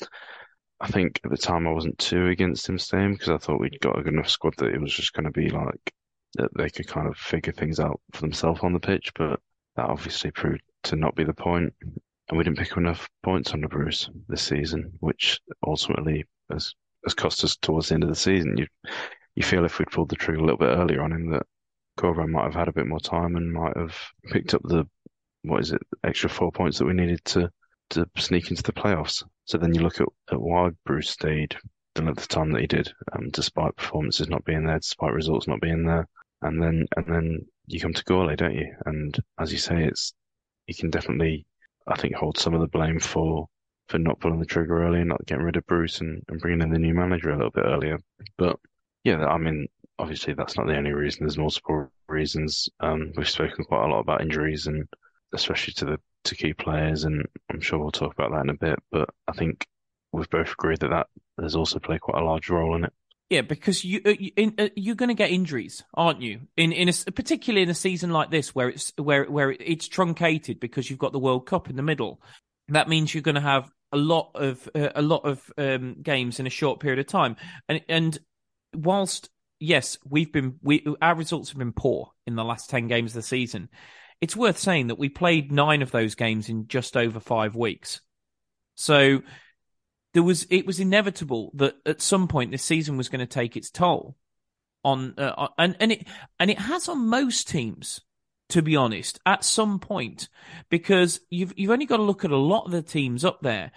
[0.79, 3.79] I think at the time I wasn't too against him staying because I thought we'd
[3.79, 5.93] got a good enough squad that it was just going to be like
[6.35, 9.11] that they could kind of figure things out for themselves on the pitch.
[9.15, 9.39] But
[9.75, 13.53] that obviously proved to not be the point, and we didn't pick up enough points
[13.53, 16.73] under Bruce this season, which ultimately has
[17.05, 18.57] has cost us towards the end of the season.
[18.57, 18.67] You
[19.35, 21.45] you feel if we'd pulled the trigger a little bit earlier on him that
[21.97, 23.95] Corberan might have had a bit more time and might have
[24.31, 24.85] picked up the
[25.43, 27.49] what is it extra four points that we needed to
[27.89, 29.23] to sneak into the playoffs.
[29.45, 31.55] So then you look at, at why Bruce stayed
[31.95, 35.47] the length of time that he did, um, despite performances not being there, despite results
[35.47, 36.07] not being there,
[36.41, 38.73] and then and then you come to Gourlay, don't you?
[38.85, 40.13] And as you say, it's
[40.67, 41.45] you can definitely
[41.87, 43.47] I think hold some of the blame for
[43.87, 46.61] for not pulling the trigger early and not getting rid of Bruce and, and bringing
[46.61, 47.99] in the new manager a little bit earlier.
[48.37, 48.57] But
[49.03, 49.67] yeah, I mean,
[50.03, 51.21] obviously that's not the only reason.
[51.21, 52.67] There's multiple reasons.
[52.81, 54.85] Um, we've spoken quite a lot about injuries and
[55.33, 58.53] especially to the to key players, and I'm sure we'll talk about that in a
[58.53, 58.79] bit.
[58.91, 59.65] But I think
[60.11, 61.07] we've both agreed that that
[61.41, 62.93] has also played quite a large role in it.
[63.29, 66.41] Yeah, because you, uh, you you're going to get injuries, aren't you?
[66.57, 70.59] In in a, particularly in a season like this where it's where where it's truncated
[70.59, 72.21] because you've got the World Cup in the middle.
[72.67, 76.39] That means you're going to have a lot of uh, a lot of um, games
[76.39, 77.37] in a short period of time,
[77.69, 78.19] and and
[78.75, 83.11] whilst yes, we've been we our results have been poor in the last ten games
[83.11, 83.69] of the season.
[84.21, 88.01] It's worth saying that we played nine of those games in just over five weeks.
[88.75, 89.21] So
[90.13, 93.57] there was it was inevitable that at some point this season was going to take
[93.57, 94.15] its toll
[94.83, 96.07] on uh, and and it
[96.39, 98.01] and it has on most teams
[98.49, 100.29] to be honest at some point
[100.69, 103.71] because you've you've only got to look at a lot of the teams up there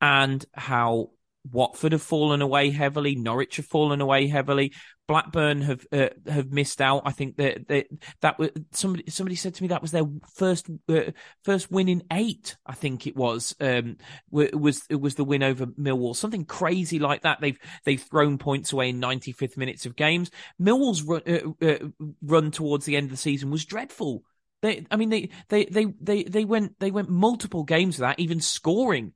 [0.00, 1.10] and how
[1.50, 3.14] Watford have fallen away heavily.
[3.14, 4.72] Norwich have fallen away heavily.
[5.06, 7.02] Blackburn have uh, have missed out.
[7.04, 7.86] I think that that
[8.22, 12.04] that was somebody somebody said to me that was their first uh, first win in
[12.10, 12.56] eight.
[12.64, 13.98] I think it was um
[14.30, 16.16] was it was the win over Millwall.
[16.16, 17.40] Something crazy like that.
[17.40, 20.30] They've they've thrown points away in 95th minutes of games.
[20.60, 21.78] Millwall's run, uh, uh,
[22.22, 24.22] run towards the end of the season was dreadful.
[24.62, 28.18] They, I mean, they, they, they, they, they went, they went multiple games of that,
[28.18, 29.12] even scoring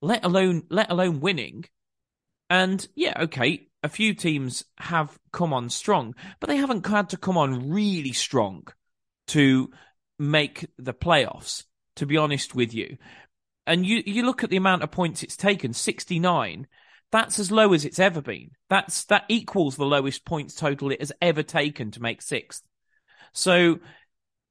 [0.00, 1.64] let alone let alone winning.
[2.48, 7.16] And yeah, okay, a few teams have come on strong, but they haven't had to
[7.16, 8.66] come on really strong
[9.28, 9.70] to
[10.18, 11.64] make the playoffs,
[11.96, 12.98] to be honest with you.
[13.66, 16.66] And you, you look at the amount of points it's taken, 69,
[17.12, 18.50] that's as low as it's ever been.
[18.68, 22.62] That's, that equals the lowest points total it has ever taken to make sixth.
[23.32, 23.78] So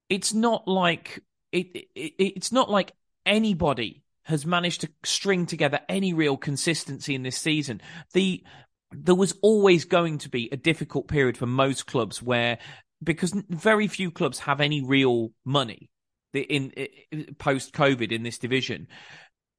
[0.07, 2.93] it's not like, it, it it's not like
[3.25, 7.81] anybody has managed to string together any real consistency in this season.
[8.13, 8.43] The
[8.91, 12.57] there was always going to be a difficult period for most clubs where
[13.03, 15.89] because very few clubs have any real money
[16.33, 16.71] in,
[17.11, 18.87] in post COVID in this division.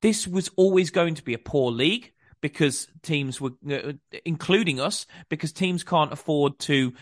[0.03, 3.93] This was always going to be a poor league because teams were, uh,
[4.25, 6.93] including us, because teams can't afford to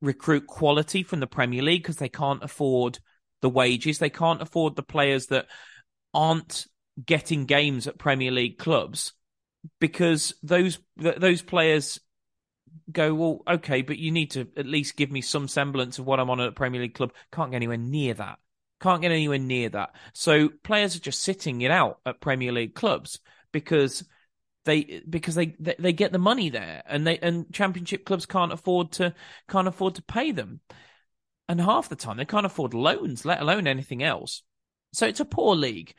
[0.00, 2.98] recruit quality from the Premier League because they can't afford
[3.40, 3.98] the wages.
[3.98, 5.46] They can't afford the players that
[6.12, 6.66] aren't
[7.04, 9.12] getting games at Premier League clubs
[9.80, 12.00] because those those players
[12.90, 16.18] go well okay but you need to at least give me some semblance of what
[16.18, 17.12] I'm on at Premier League club.
[17.30, 18.38] Can't get anywhere near that.
[18.80, 19.94] Can't get anywhere near that.
[20.12, 23.20] So players are just sitting it out at Premier League clubs
[23.52, 24.04] because
[24.64, 28.52] they because they, they they get the money there and they and championship clubs can't
[28.52, 29.14] afford to
[29.48, 30.60] can't afford to pay them.
[31.48, 34.42] And half the time they can't afford loans let alone anything else.
[34.92, 35.94] So it's a poor league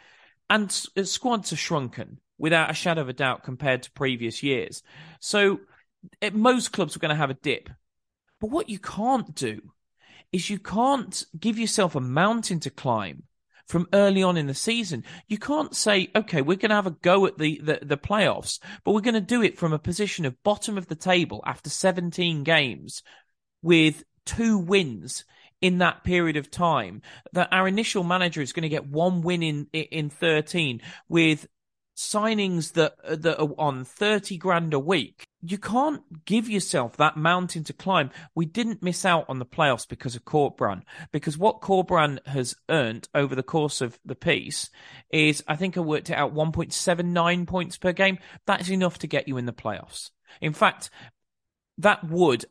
[0.49, 4.83] and uh, squads are shrunken without a shadow of a doubt compared to previous years.
[5.19, 5.61] So
[6.21, 7.69] it, most clubs are going to have a dip.
[8.41, 9.61] But what you can't do
[10.31, 13.23] is you can't give yourself a mountain to climb
[13.67, 15.05] from early on in the season.
[15.27, 18.59] You can't say, okay, we're going to have a go at the, the, the playoffs,
[18.83, 21.69] but we're going to do it from a position of bottom of the table after
[21.69, 23.03] 17 games
[23.61, 25.23] with two wins
[25.63, 29.41] in that period of time that our initial manager is going to get one win
[29.41, 31.47] in in 13 with
[31.95, 35.23] signings that that are on 30 grand a week.
[35.41, 38.09] You can't give yourself that mountain to climb.
[38.35, 40.81] We didn't miss out on the playoffs because of Corberán
[41.13, 44.69] because what Corberán has earned over the course of the piece
[45.11, 48.17] is I think I worked it out 1.79 points per game.
[48.45, 50.09] That's enough to get you in the playoffs.
[50.41, 50.89] In fact
[51.77, 52.43] that would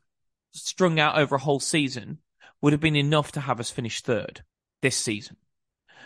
[0.55, 2.19] strung out over a whole season
[2.63, 4.43] would have been enough to have us finish third
[4.81, 5.37] this season.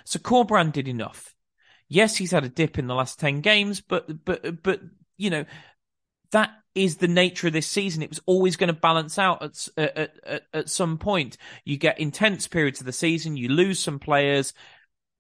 [0.04, 1.34] So Corberán did enough.
[1.88, 4.80] Yes, he's had a dip in the last 10 games, but, but, but,
[5.16, 5.44] you know,
[6.32, 8.02] that is the nature of this season.
[8.02, 11.36] It was always going to balance out at, at, at, at some point.
[11.64, 14.52] You get intense periods of the season, you lose some players,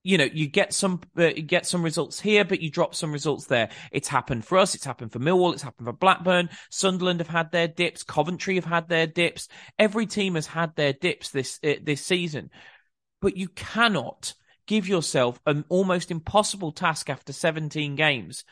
[0.06, 3.12] you know, you get some uh, you get some results here, but you drop some
[3.12, 3.70] results there.
[3.90, 4.76] It's happened for us.
[4.76, 5.52] It's happened for Millwall.
[5.52, 6.48] It's happened for Blackburn.
[6.70, 8.04] Sunderland have had their dips.
[8.04, 9.48] Coventry have had their dips.
[9.80, 12.50] Every team has had their dips this uh, this season,
[13.20, 14.34] but you cannot
[14.68, 18.44] give yourself an almost impossible task after 17 games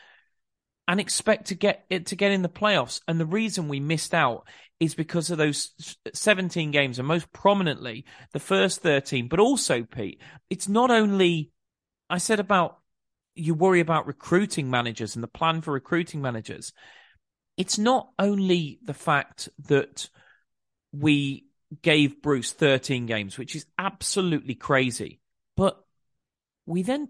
[0.87, 3.01] and expect to get it to get in the playoffs.
[3.07, 4.47] And the reason we missed out
[4.79, 5.71] is because of those
[6.13, 11.51] 17 games and most prominently the first 13, but also Pete, it's not only
[12.09, 12.79] I said about
[13.35, 16.71] you worry about recruiting managers and the plan for recruiting managers.
[17.57, 20.09] It's not only the fact that
[20.93, 21.45] we
[21.81, 25.19] gave Bruce 13 games, which is absolutely crazy,
[25.57, 25.83] but
[26.65, 27.09] we then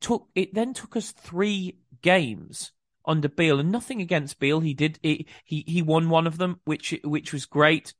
[0.00, 2.72] took it then took us 3 games
[3.06, 4.60] under Beale, and nothing against Beale.
[4.60, 7.94] He did he he he won one of them, which which was great.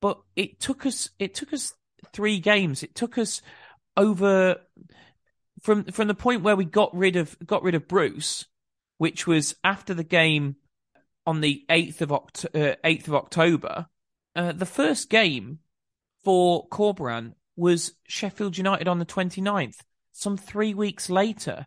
[0.00, 1.74] but it took us it took us
[2.12, 2.82] three games.
[2.82, 3.42] It took us
[3.96, 4.56] over
[5.60, 8.46] from from the point where we got rid of got rid of Bruce,
[8.98, 10.56] which was after the game
[11.26, 13.86] on the eighth of uh, eighth of October.
[14.36, 15.58] Uh, the first game
[16.24, 19.80] for Corberán was Sheffield United on the 29th.
[20.12, 21.66] Some three weeks later,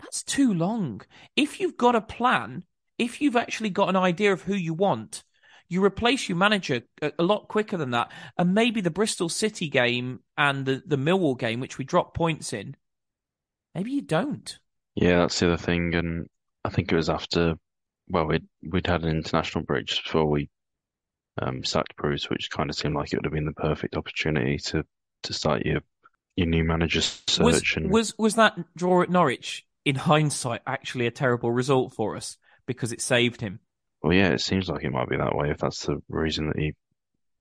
[0.00, 1.02] that's too long.
[1.36, 2.64] If you've got a plan,
[2.98, 5.22] if you've actually got an idea of who you want,
[5.68, 8.10] you replace your manager a, lot quicker than that.
[8.36, 12.52] And maybe the Bristol City game and the, the Millwall game, which we dropped points
[12.52, 12.76] in,
[13.74, 14.58] maybe you don't.
[14.96, 15.94] Yeah, that's the other thing.
[15.94, 16.26] And
[16.64, 17.54] I think it was after,
[18.08, 20.50] well, we'd, we'd had an international break before we
[21.40, 24.58] um, sacked Bruce, which kind of seemed like it would have been the perfect opportunity
[24.58, 24.84] to,
[25.22, 25.80] to start your
[26.36, 27.40] your new manager search.
[27.40, 27.90] Was, and...
[27.90, 32.92] was was that draw at Norwich, in hindsight, actually a terrible result for us because
[32.92, 33.60] it saved him?
[34.02, 36.58] Well, yeah, it seems like it might be that way if that's the reason that
[36.58, 36.74] he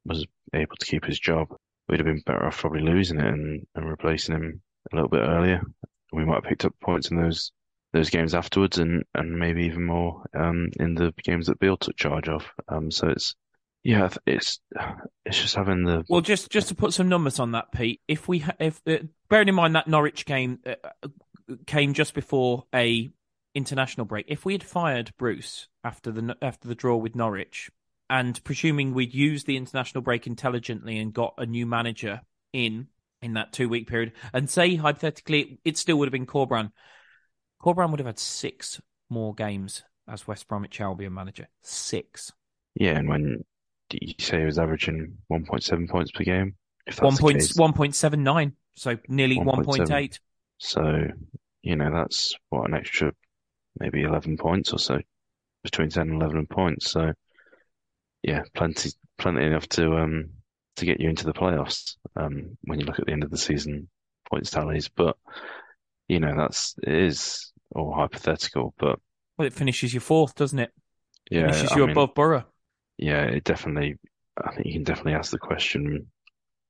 [0.05, 1.47] was able to keep his job.
[1.87, 5.21] We'd have been better off probably losing it and, and replacing him a little bit
[5.21, 5.61] earlier.
[6.11, 7.51] We might have picked up points in those
[7.91, 11.97] those games afterwards, and, and maybe even more um, in the games that Beale took
[11.97, 12.45] charge of.
[12.67, 13.35] Um, so it's
[13.83, 14.59] yeah, it's
[15.25, 18.01] it's just having the well, just just to put some numbers on that, Pete.
[18.07, 18.97] If we if uh,
[19.29, 20.75] bearing in mind that Norwich game uh,
[21.65, 23.09] came just before a
[23.55, 27.69] international break, if we had fired Bruce after the after the draw with Norwich,
[28.09, 32.21] and presuming we'd used the international break intelligently and got a new manager
[32.53, 32.87] in
[33.21, 36.71] in that two week period, and say hypothetically it still would have been Corberán,
[37.61, 41.47] Corberán would have had six more games as West Bromwich Albion manager.
[41.61, 42.31] Six.
[42.75, 43.43] Yeah, and when
[43.89, 46.55] did you say he was averaging 1.7 points per game?
[46.85, 47.13] If 1.
[47.13, 50.19] 1.79, so nearly 1.8.
[50.59, 51.07] So,
[51.61, 53.13] you know, that's what an extra
[53.79, 54.99] maybe 11 points or so,
[55.63, 56.91] between 10 and 11 points.
[56.91, 57.13] So,
[58.23, 60.29] yeah, plenty, plenty enough to um
[60.77, 61.95] to get you into the playoffs.
[62.15, 63.89] Um, when you look at the end of the season
[64.29, 65.17] points tallies, but
[66.07, 68.73] you know that's it is all hypothetical.
[68.77, 68.99] But
[69.37, 70.71] well, it finishes you fourth, doesn't it?
[71.31, 72.45] Yeah, finishes you above Boro.
[72.97, 73.97] Yeah, it definitely.
[74.37, 76.07] I think you can definitely ask the question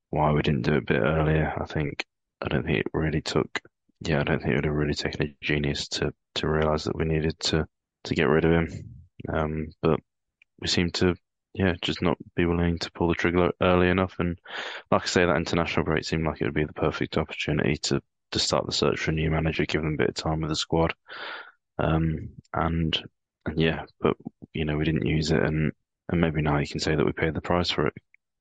[0.10, 1.54] why we didn't do it a bit earlier.
[1.60, 2.06] I think
[2.42, 3.60] I don't think it really took
[4.02, 6.96] yeah, I don't think it would have really taken a genius to to realize that
[6.96, 7.68] we needed to
[8.06, 8.68] to get rid of him.
[9.28, 10.00] Um, but
[10.60, 11.16] we seem to
[11.54, 14.16] yeah just not be willing to pull the trigger early enough.
[14.20, 14.38] And
[14.92, 18.02] like I say, that international break seemed like it would be the perfect opportunity to
[18.32, 20.50] to start the search for a new manager, give them a bit of time with
[20.50, 20.94] the squad.
[21.78, 23.02] Um, and
[23.46, 24.16] and yeah, but
[24.54, 25.72] you know we didn't use it, and
[26.10, 27.94] and maybe now you can say that we paid the price for it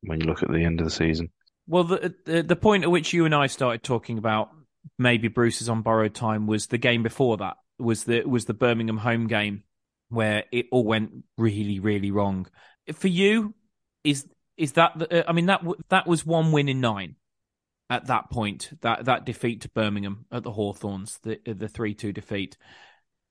[0.02, 1.30] when you look at the end of the season.
[1.66, 4.50] Well, the the, the point at which you and I started talking about
[4.98, 8.54] maybe Bruce is on borrowed time was the game before that was the was the
[8.54, 9.64] Birmingham home game
[10.08, 12.46] where it all went really really wrong.
[12.92, 13.54] For you,
[14.04, 17.16] is is that the, uh, I mean that that was one win in nine
[17.90, 22.12] at that point that that defeat to Birmingham at the Hawthorns the the three two
[22.12, 22.56] defeat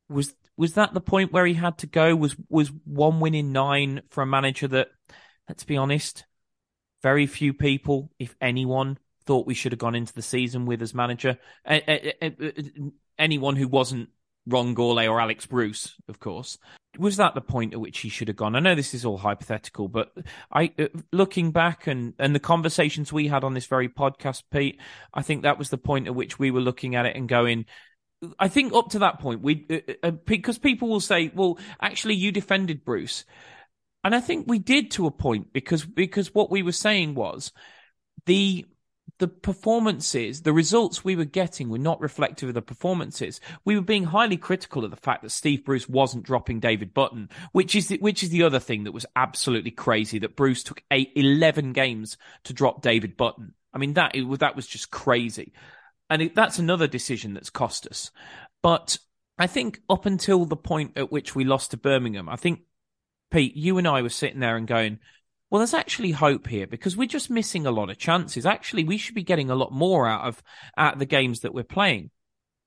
[0.09, 2.15] was was that the point where he had to go?
[2.15, 4.87] Was was one win in nine for a manager that,
[5.47, 6.25] let's be honest,
[7.03, 10.93] very few people, if anyone, thought we should have gone into the season with as
[10.93, 11.37] manager.
[13.19, 14.09] Anyone who wasn't
[14.47, 16.57] Ron Gourlay or Alex Bruce, of course.
[16.97, 18.55] Was that the point at which he should have gone?
[18.55, 20.13] I know this is all hypothetical, but
[20.51, 24.79] I, uh, looking back and, and the conversations we had on this very podcast, Pete,
[25.13, 27.65] I think that was the point at which we were looking at it and going,
[28.39, 32.15] I think up to that point, we uh, uh, because people will say, "Well, actually,
[32.15, 33.25] you defended Bruce,"
[34.03, 37.51] and I think we did to a point because because what we were saying was
[38.25, 38.65] the
[39.19, 43.41] the performances, the results we were getting were not reflective of the performances.
[43.65, 47.29] We were being highly critical of the fact that Steve Bruce wasn't dropping David Button,
[47.51, 50.83] which is the, which is the other thing that was absolutely crazy that Bruce took
[50.91, 53.53] eight, 11 games to drop David Button.
[53.73, 55.53] I mean that that was just crazy
[56.09, 58.11] and it, that's another decision that's cost us.
[58.61, 58.97] But
[59.37, 62.61] I think up until the point at which we lost to Birmingham, I think
[63.29, 64.99] Pete, you and I were sitting there and going,
[65.49, 68.45] well, there's actually hope here because we're just missing a lot of chances.
[68.45, 70.43] Actually, we should be getting a lot more out of
[70.77, 72.11] out the games that we're playing.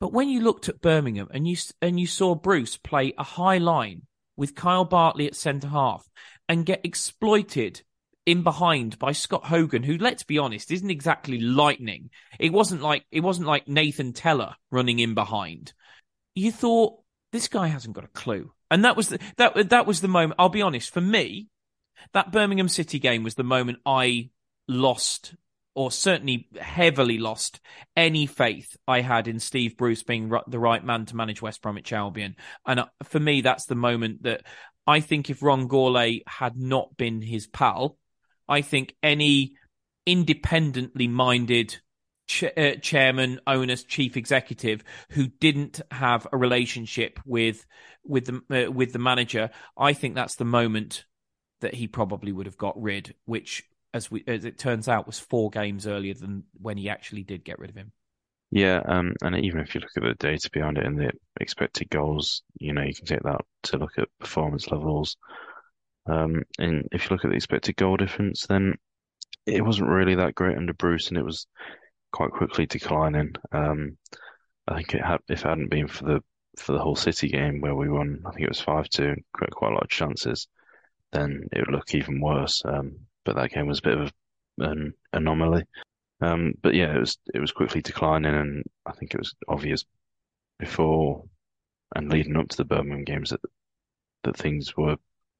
[0.00, 3.58] But when you looked at Birmingham and you and you saw Bruce play a high
[3.58, 4.02] line
[4.36, 6.08] with Kyle Bartley at centre half
[6.48, 7.82] and get exploited
[8.24, 12.08] in behind by Scott Hogan, who, let's be honest, isn't exactly lightning.
[12.38, 15.74] It wasn't like it wasn't like Nathan Tella running in behind.
[16.34, 16.98] You thought
[17.32, 20.36] this guy hasn't got a clue, and that was the, that that was the moment.
[20.38, 21.48] I'll be honest, for me,
[22.12, 24.30] that Birmingham City game was the moment I
[24.68, 25.34] lost,
[25.74, 27.60] or certainly heavily lost,
[27.96, 31.92] any faith I had in Steve Bruce being the right man to manage West Bromwich
[31.92, 32.36] Albion.
[32.66, 34.42] And uh, for me, that's the moment that
[34.86, 37.96] I think if Ron Gourlay had not been his pal,
[38.48, 39.54] I think any
[40.06, 41.76] independently minded
[42.26, 47.66] ch- uh, chairman, owners, chief executive who didn't have a relationship with
[48.04, 51.04] with the uh, with the manager, I think that's the moment
[51.60, 55.18] that he probably would have got rid, which as we as it turns out was
[55.18, 57.92] four games earlier than when he actually did get rid of him.
[58.52, 61.88] Yeah, um, and even if you look at the data behind it and the expected
[61.88, 65.16] goals, you know, you can take that to look at performance levels.
[66.06, 68.74] Um, and if you look at the expected goal difference, then
[69.46, 71.46] it wasn't really that great under Bruce, and it was
[72.12, 73.34] quite quickly declining.
[73.52, 73.96] Um,
[74.66, 76.20] I think it had if it hadn't been for the
[76.58, 79.50] for the Hull City game where we won, I think it was five two, quite
[79.50, 80.48] quite a lot of chances,
[81.12, 82.62] then it would look even worse.
[82.64, 84.12] Um, but that game was a bit of
[84.58, 85.64] an anomaly.
[86.20, 89.84] Um, but yeah, it was it was quickly declining, and I think it was obvious
[90.58, 91.24] before
[91.94, 93.40] and leading up to the Birmingham games that
[94.24, 94.96] that things were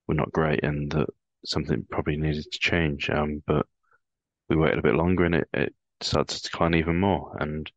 [0.07, 1.09] were not great and that
[1.45, 3.11] something probably needed to change.
[3.11, 3.67] Um, but
[4.49, 7.37] we waited a bit longer, and it, it started to decline even more.
[7.39, 7.71] And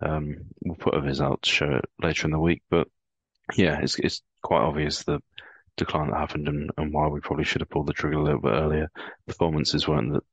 [0.00, 2.62] um, we'll put a result to show it later in the week.
[2.70, 2.88] But
[3.54, 5.20] yeah, it's it's quite obvious the
[5.76, 8.40] decline that happened and, and why we probably should have pulled the trigger a little
[8.40, 8.90] bit earlier.
[9.26, 10.24] Performances weren't that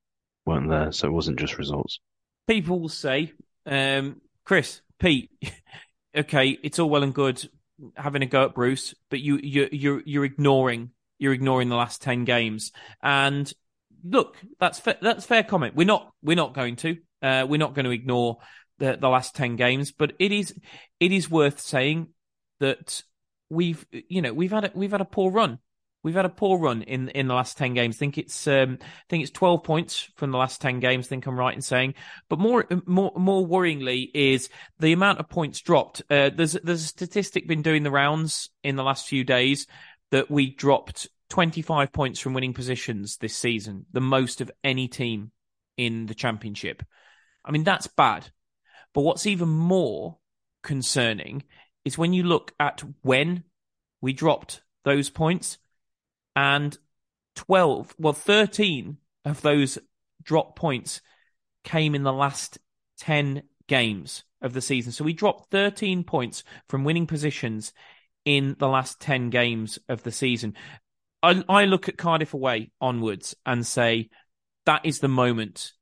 [0.46, 2.00] weren't there, so it wasn't just results.
[2.48, 3.34] People will say,
[3.66, 5.30] um, Chris, Pete,
[6.16, 7.48] okay, it's all well and good
[7.96, 12.02] having a go at Bruce, but you you you're you're ignoring you're ignoring the last
[12.02, 12.72] ten games.
[13.02, 13.52] And
[14.04, 15.76] look, that's fa- that's fair comment.
[15.76, 18.38] We're not we're not going to uh, we're not going to ignore
[18.80, 20.54] the the last ten games, but it is
[21.00, 22.10] it is worth saying
[22.60, 23.04] that
[23.50, 25.60] we've you know we've had a, we've had a poor run.
[26.02, 27.98] We've had a poor run in in the last ten games.
[27.98, 31.08] I think it's um, I think it's twelve points from the last ten games.
[31.08, 31.96] I think I'm right in saying.
[32.30, 36.02] But more more more worryingly is the amount of points dropped.
[36.10, 39.68] Uh, there's there's a statistic been doing the rounds in the last few days
[40.12, 45.32] that we dropped 25 points from winning positions this season, the most of any team
[45.78, 46.82] in the championship.
[47.44, 48.30] I mean that's bad.
[48.94, 50.18] But what's even more
[50.64, 51.44] concerning
[51.90, 53.44] is when you look at when
[54.00, 55.58] we dropped those points
[56.36, 56.78] and
[57.36, 59.80] 12, well, 13 of those
[60.22, 61.02] drop points
[61.64, 62.60] came in the last
[63.00, 64.92] 10 games of the season.
[64.92, 67.74] So we dropped 13 points from winning positions
[68.24, 70.54] in the last 10 games of the season.
[71.24, 74.12] I, I look at Cardiff away onwards and say
[74.68, 75.74] that is the moment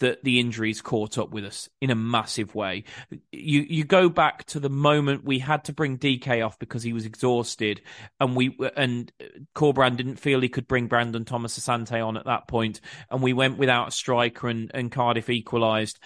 [0.00, 2.84] that the injuries caught up with us in a massive way.
[3.32, 6.92] You you go back to the moment we had to bring DK off because he
[6.92, 7.80] was exhausted,
[8.20, 9.10] and we and
[9.54, 12.80] Corberán didn't feel he could bring Brandon Thomas Asante on at that point,
[13.10, 15.98] and we went without a striker, and, and Cardiff equalised.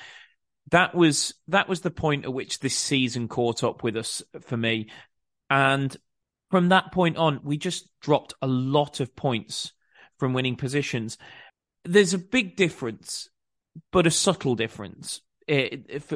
[0.71, 4.57] That was that was the point at which this season caught up with us for
[4.57, 4.89] me,
[5.49, 5.97] and
[6.51, 9.73] from that point on, we just dropped a lot of points
[10.19, 11.19] from winning positions.
[11.85, 13.31] There's a big difference
[13.93, 15.21] but a subtle difference.
[15.47, 16.13] If,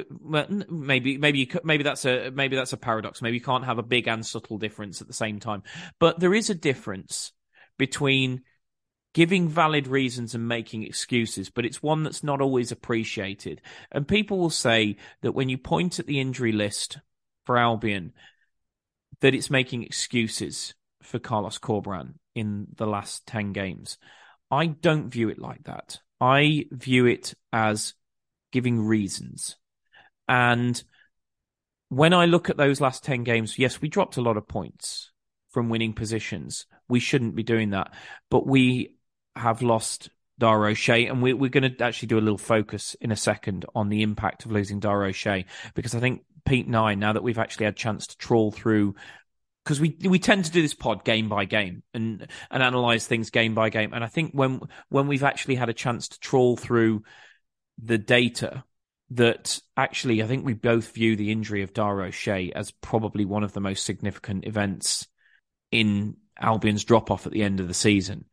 [0.70, 3.20] maybe maybe you, maybe that's a maybe that's a paradox.
[3.20, 5.64] Maybe you can't have a big and subtle difference at the same time.
[5.98, 7.32] But there is a difference
[7.76, 8.42] between
[9.12, 13.60] giving valid reasons and making excuses, but it's one that's not always appreciated.
[13.90, 16.98] And people will say that when you point at the injury list
[17.44, 18.12] for Albion,
[19.20, 23.98] that it's making excuses for Carlos Corberán in the last 10 games.
[24.50, 26.00] I don't view it like that.
[26.24, 27.92] I view it as
[28.50, 29.56] giving reasons.
[30.26, 30.82] And
[31.90, 35.10] when I look at those last 10 games, yes, we dropped a lot of points
[35.50, 36.64] from winning positions.
[36.88, 37.92] We shouldn't be doing that.
[38.30, 38.94] But we
[39.36, 40.08] have lost
[40.38, 43.66] Dara O'Shea, and we, are going to actually do a little focus in a second
[43.74, 45.44] on the impact of losing Dara O'Shea,
[45.74, 48.94] because I think Pete and now that we've actually had a chance to trawl through
[49.64, 53.30] because we we tend to do this pod game by game and and analyze things
[53.30, 53.92] game by game.
[53.94, 54.60] And I think when
[54.90, 57.02] when we've actually had a chance to trawl through
[57.82, 58.64] the data,
[59.10, 63.44] that actually I think we both view the injury of Dara O'Shea as probably one
[63.44, 65.06] of the most significant events
[65.70, 68.26] in Albion's drop off at the end of the season.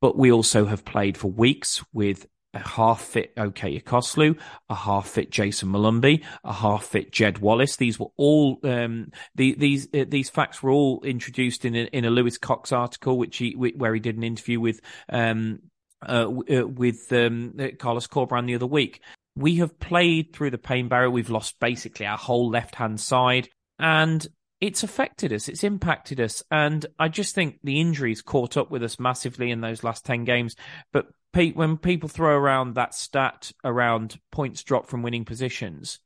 [0.00, 4.38] But we also have played for weeks with a half fit Okay Yokuslu,
[4.68, 7.76] a half fit Jason Molumby, a half fit Jed Wallace.
[7.76, 12.04] These were all um, the, these uh, these facts were all introduced in a, in
[12.04, 15.60] a Lewis Cox article, which he where he did an interview with um,
[16.06, 19.02] uh, uh, with um, Carlos Corberán the other week.
[19.36, 21.10] We have played through the pain barrier.
[21.10, 24.26] We've lost basically our whole left hand side, and
[24.60, 25.48] it's affected us.
[25.48, 26.42] It's impacted us.
[26.50, 30.24] And I just think the injuries caught up with us massively in those last 10
[30.24, 30.56] games.
[30.92, 36.00] But Pete, when people throw around that stat around points dropped from winning positions,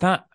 [0.00, 0.26] that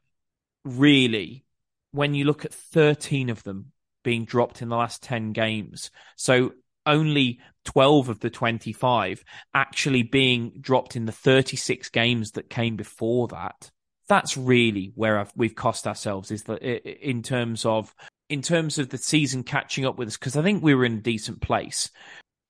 [0.64, 1.46] really,
[1.92, 3.72] when you look at 13 of them
[4.04, 5.92] being dropped in the last 10 games.
[6.16, 6.54] So
[6.86, 9.24] only 12 of the 25
[9.54, 13.70] actually being dropped in the 36 games that came before that.
[14.08, 17.94] That's really where I've, we've cost ourselves is that in terms of
[18.30, 20.98] in terms of the season catching up with us because I think we were in
[20.98, 21.92] a decent place.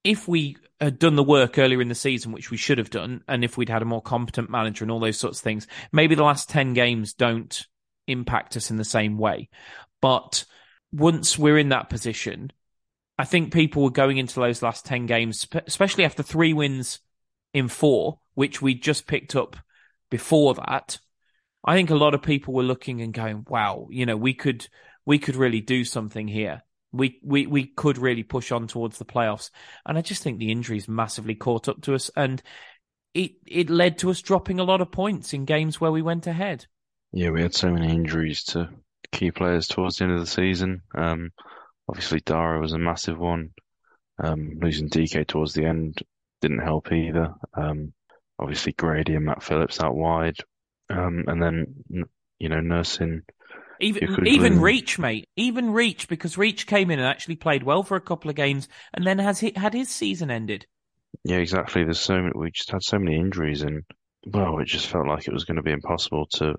[0.03, 3.23] If we had done the work earlier in the season, which we should have done,
[3.27, 6.15] and if we'd had a more competent manager and all those sorts of things, maybe
[6.15, 7.67] the last 10 games don't
[8.07, 9.49] impact us in the same way.
[10.01, 10.45] But
[10.91, 12.51] once we're in that position,
[13.17, 16.99] I think people were going into those last 10 games, especially after three wins
[17.53, 19.55] in four, which we just picked up
[20.09, 20.97] before that.
[21.63, 24.67] I think a lot of people were looking and going, wow, you know, we could,
[25.05, 26.63] we could really do something here.
[26.91, 29.49] We, we, we could really push on towards the playoffs.
[29.85, 32.41] And I just think the injuries massively caught up to us and
[33.13, 36.27] it, it led to us dropping a lot of points in games where we went
[36.27, 36.65] ahead.
[37.11, 38.69] Yeah, we had so many injuries to
[39.11, 40.81] key players towards the end of the season.
[40.95, 41.31] Um,
[41.91, 43.51] Obviously, Dara was a massive one.
[44.17, 46.01] Um, losing DK towards the end
[46.39, 47.33] didn't help either.
[47.53, 47.91] Um,
[48.39, 50.37] obviously, Grady and Matt Phillips out wide,
[50.89, 51.83] um, and then
[52.39, 53.23] you know nursing.
[53.81, 55.27] Even even Reach, mate.
[55.35, 58.67] Even Reach, because Reach came in and actually played well for a couple of games,
[58.93, 60.65] and then has he, had his season ended.
[61.23, 61.83] Yeah, exactly.
[61.83, 62.31] There's so many.
[62.35, 63.83] We just had so many injuries, and
[64.25, 66.55] well, it just felt like it was going to be impossible to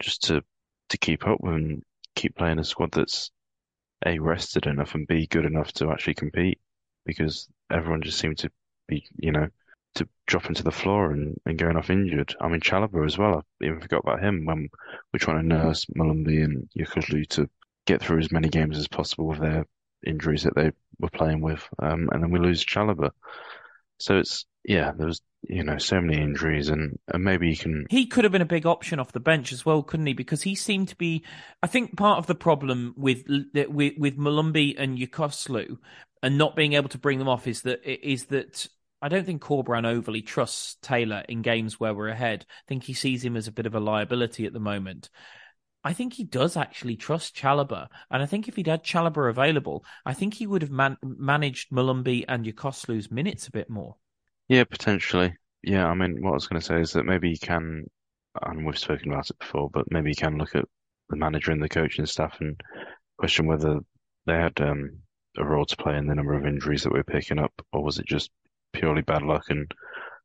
[0.00, 0.42] just to
[0.90, 1.82] to keep up and
[2.14, 3.30] keep playing a squad that's
[4.06, 6.58] a rested enough and b good enough to actually compete
[7.04, 8.50] because everyone just seemed to
[8.88, 9.46] be you know
[9.96, 12.34] to drop into the floor and, and going off injured.
[12.40, 13.44] I mean Chalobah as well.
[13.60, 14.68] I even forgot about him when
[15.12, 17.48] we're trying to nurse Molumby and Yokuslu to
[17.86, 19.66] get through as many games as possible with their
[20.06, 23.10] injuries that they were playing with, um, and then we lose Chalobah.
[23.98, 27.86] So it's yeah, there was you know so many injuries, and, and maybe you can.
[27.90, 30.12] He could have been a big option off the bench as well, couldn't he?
[30.12, 31.24] Because he seemed to be.
[31.62, 35.78] I think part of the problem with with with Molumby and Yokuslu
[36.22, 38.66] and not being able to bring them off is that is that
[39.02, 42.44] I don't think Corberán overly trusts Taylor in games where we're ahead.
[42.48, 45.08] I think he sees him as a bit of a liability at the moment.
[45.82, 47.88] I think he does actually trust Chalobah.
[48.10, 51.70] And I think if he'd had Chalobah available, I think he would have man- managed
[51.70, 53.96] Molumby and Yokuslu's minutes a bit more.
[54.48, 55.34] Yeah, potentially.
[55.62, 57.84] Yeah, I mean, what I was going to say is that maybe you can,
[58.42, 60.66] and we've spoken about it before, but maybe you can look at
[61.08, 62.60] the manager and the coaching staff and
[63.18, 63.80] question whether
[64.26, 64.98] they had um,
[65.38, 67.98] a role to play in the number of injuries that we're picking up, or was
[67.98, 68.30] it just
[68.72, 69.72] purely bad luck and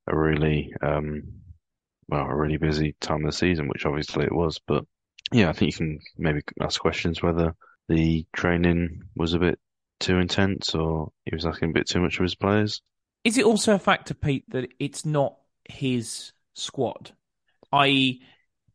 [0.07, 1.23] a really, um,
[2.07, 4.83] well, a really busy time of the season, which obviously it was, but
[5.31, 7.55] yeah, I think you can maybe ask questions whether
[7.89, 9.59] the training was a bit
[9.99, 12.81] too intense or he was asking a bit too much of his players.
[13.23, 15.37] Is it also a factor, Pete, that it's not
[15.67, 17.11] his squad?
[17.71, 18.21] I.e.,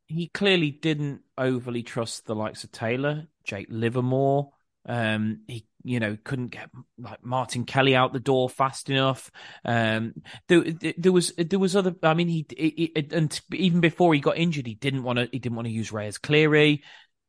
[0.06, 4.50] he clearly didn't overly trust the likes of Taylor, Jake Livermore.
[4.84, 9.30] Um, he, you know, couldn't get like Martin Kelly out the door fast enough.
[9.64, 10.14] Um,
[10.48, 10.64] there,
[10.98, 11.94] there was, there was other.
[12.02, 15.28] I mean, he, he, he and even before he got injured, he didn't want to.
[15.30, 16.82] He didn't want to use Reyes Cleary.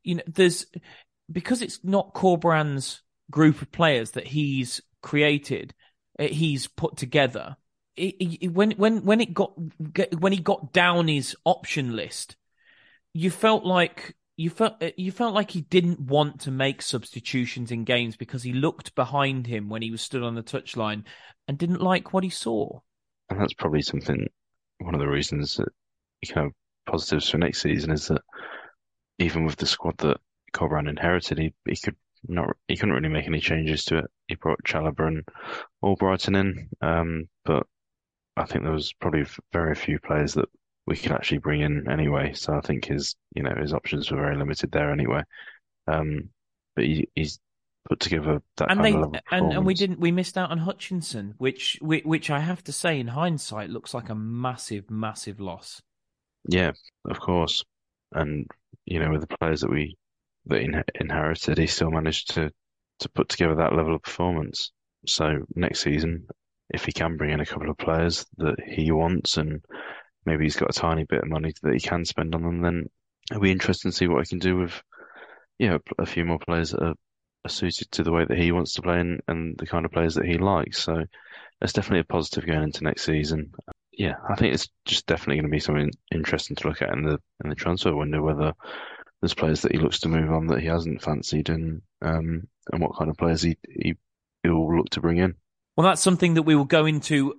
[0.03, 0.65] You know, there's
[1.31, 5.73] because it's not Corberán's group of players that he's created.
[6.19, 7.55] Uh, he's put together.
[7.97, 9.53] When when when it got
[10.17, 12.35] when he got down his option list,
[13.13, 17.71] you felt like you felt uh, you felt like he didn't want to make substitutions
[17.71, 21.03] in games because he looked behind him when he was stood on the touchline
[21.47, 22.79] and didn't like what he saw.
[23.29, 24.27] And that's probably something.
[24.79, 25.69] One of the reasons that
[26.21, 26.49] you know
[26.87, 28.23] positives for next season is that
[29.19, 30.17] even with the squad that
[30.53, 31.95] Corberán inherited, he he could
[32.27, 34.05] not he couldn't really make any changes to it.
[34.27, 35.23] He brought Chalobah and
[35.83, 37.67] Albrighton in, um, but
[38.35, 40.49] I think there was probably very few players that
[40.87, 42.33] we could actually bring in anyway.
[42.33, 45.23] So I think his, you know, his options were very limited there anyway.
[45.87, 46.29] Um,
[46.75, 47.39] but he, he's
[47.87, 50.59] put together that and kind they, of and, and we didn't we missed out on
[50.59, 55.81] Hutchinson, which which I have to say in hindsight looks like a massive massive loss.
[56.47, 56.71] Yeah,
[57.09, 57.63] of course,
[58.11, 58.47] and
[58.85, 59.97] you know with the players that we
[60.45, 62.51] that in, inherited, he still managed to
[62.99, 64.71] to put together that level of performance.
[65.07, 66.27] So next season,
[66.69, 69.61] if he can bring in a couple of players that he wants and
[70.25, 72.89] maybe he's got a tiny bit of money that he can spend on them, then
[73.29, 74.81] it'll be interesting to see what he can do with,
[75.59, 76.95] you know, a few more players that are,
[77.47, 80.13] suited to the way that he wants to play and, and the kind of players
[80.13, 80.77] that he likes.
[80.77, 81.05] So
[81.59, 83.51] that's definitely a positive going into next season.
[83.91, 87.01] Yeah, I think it's just definitely going to be something interesting to look at in
[87.01, 88.21] the in the transfer window.
[88.21, 88.53] Whether
[89.21, 92.81] there's players that he looks to move on that he hasn't fancied, and um, and
[92.81, 93.95] what kind of players he he
[94.43, 95.35] will look to bring in.
[95.81, 97.33] Well, that's something that we will go into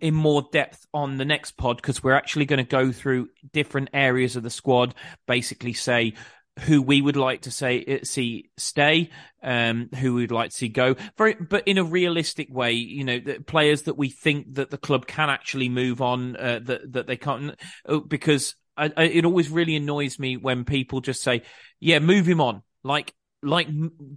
[0.00, 3.88] in more depth on the next pod because we're actually going to go through different
[3.92, 4.94] areas of the squad,
[5.26, 6.14] basically say
[6.60, 9.10] who we would like to say uh, see stay,
[9.42, 12.70] um, who we'd like to see go, but in a realistic way.
[12.74, 16.60] You know, the players that we think that the club can actually move on, uh,
[16.66, 21.00] that that they can't, uh, because I, I, it always really annoys me when people
[21.00, 21.42] just say,
[21.80, 23.12] "Yeah, move him on." Like
[23.42, 23.68] like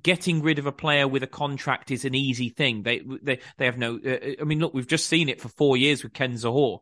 [0.01, 2.83] getting rid of a player with a contract is an easy thing.
[2.83, 3.99] They they they have no.
[4.03, 6.79] Uh, I mean, look, we've just seen it for four years with Ken Zohore.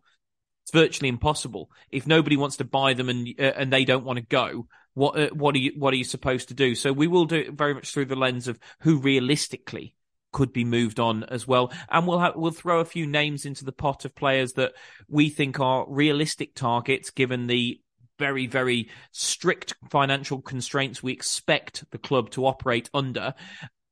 [0.64, 4.18] It's virtually impossible if nobody wants to buy them and uh, and they don't want
[4.18, 4.68] to go.
[4.94, 6.76] What uh, what are you what are you supposed to do?
[6.76, 9.96] So we will do it very much through the lens of who realistically
[10.32, 13.66] could be moved on as well, and we'll have, we'll throw a few names into
[13.66, 14.74] the pot of players that
[15.08, 17.82] we think are realistic targets given the
[18.20, 23.34] very, very strict financial constraints we expect the club to operate under.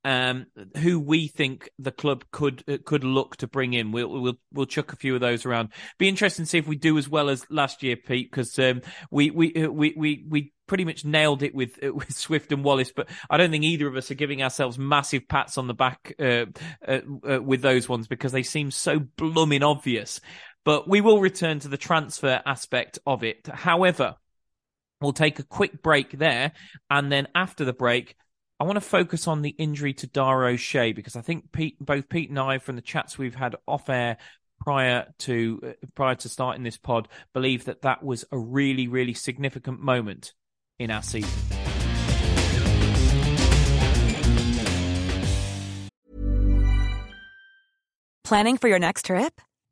[0.03, 0.45] Um,
[0.77, 3.91] who we think the club could uh, could look to bring in.
[3.91, 5.69] We'll we'll we'll chuck a few of those around.
[5.97, 8.83] Be interesting to see if we do as well as last year, Pete, because um,
[9.11, 12.63] we we uh, we we we pretty much nailed it with uh, with Swift and
[12.63, 15.73] Wallace, but I don't think either of us are giving ourselves massive pats on the
[15.73, 16.45] back uh,
[16.87, 16.99] uh,
[17.29, 20.21] uh, with those ones because they seem so blooming obvious.
[20.67, 23.47] But we will return to the transfer aspect of it.
[23.47, 24.17] However,
[24.99, 26.51] we'll take a quick break there.
[26.89, 28.17] And then after the break,
[28.59, 32.09] I want to focus on the injury to Dara O'Shea because I think Pete, both
[32.09, 34.17] Pete and I, from the chats we've had off air
[34.59, 39.13] prior to uh, prior to starting this pod, believe that that was a really, really
[39.13, 40.33] significant moment
[40.79, 41.31] in our season.
[48.25, 49.39] Planning for your next trip?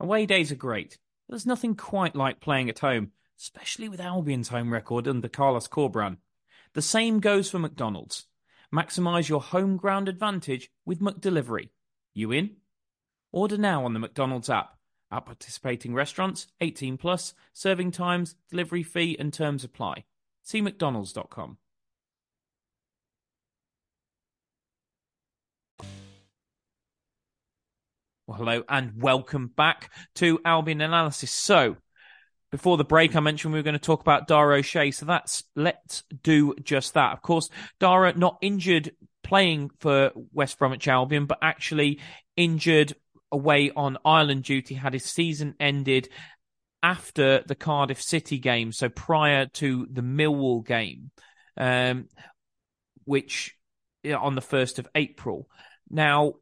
[0.00, 0.98] Away days are great.
[1.28, 6.18] There's nothing quite like playing at home, especially with Albion's home record under Carlos Corberán.
[6.74, 8.26] The same goes for McDonald's.
[8.72, 11.70] Maximize your home ground advantage with McDelivery.
[12.12, 12.56] You in?
[13.32, 14.76] Order now on the McDonald's app.
[15.10, 20.04] At participating restaurants, 18 plus, serving times, delivery fee and terms apply.
[20.42, 21.58] See mcdonalds.com.
[28.26, 31.30] Well, hello and welcome back to Albion Analysis.
[31.30, 31.76] So,
[32.50, 34.92] before the break, I mentioned we were going to talk about Dara O'Shea.
[34.92, 37.12] So that's let's do just that.
[37.12, 37.50] Of course,
[37.80, 42.00] Dara not injured playing for West Bromwich Albion, but actually
[42.34, 42.94] injured
[43.30, 46.08] away on Ireland duty, had his season ended
[46.82, 51.10] after the Cardiff City game, so prior to the Millwall game,
[51.58, 52.08] um,
[53.04, 53.54] which
[54.06, 55.46] on the first of April.
[55.90, 56.36] Now,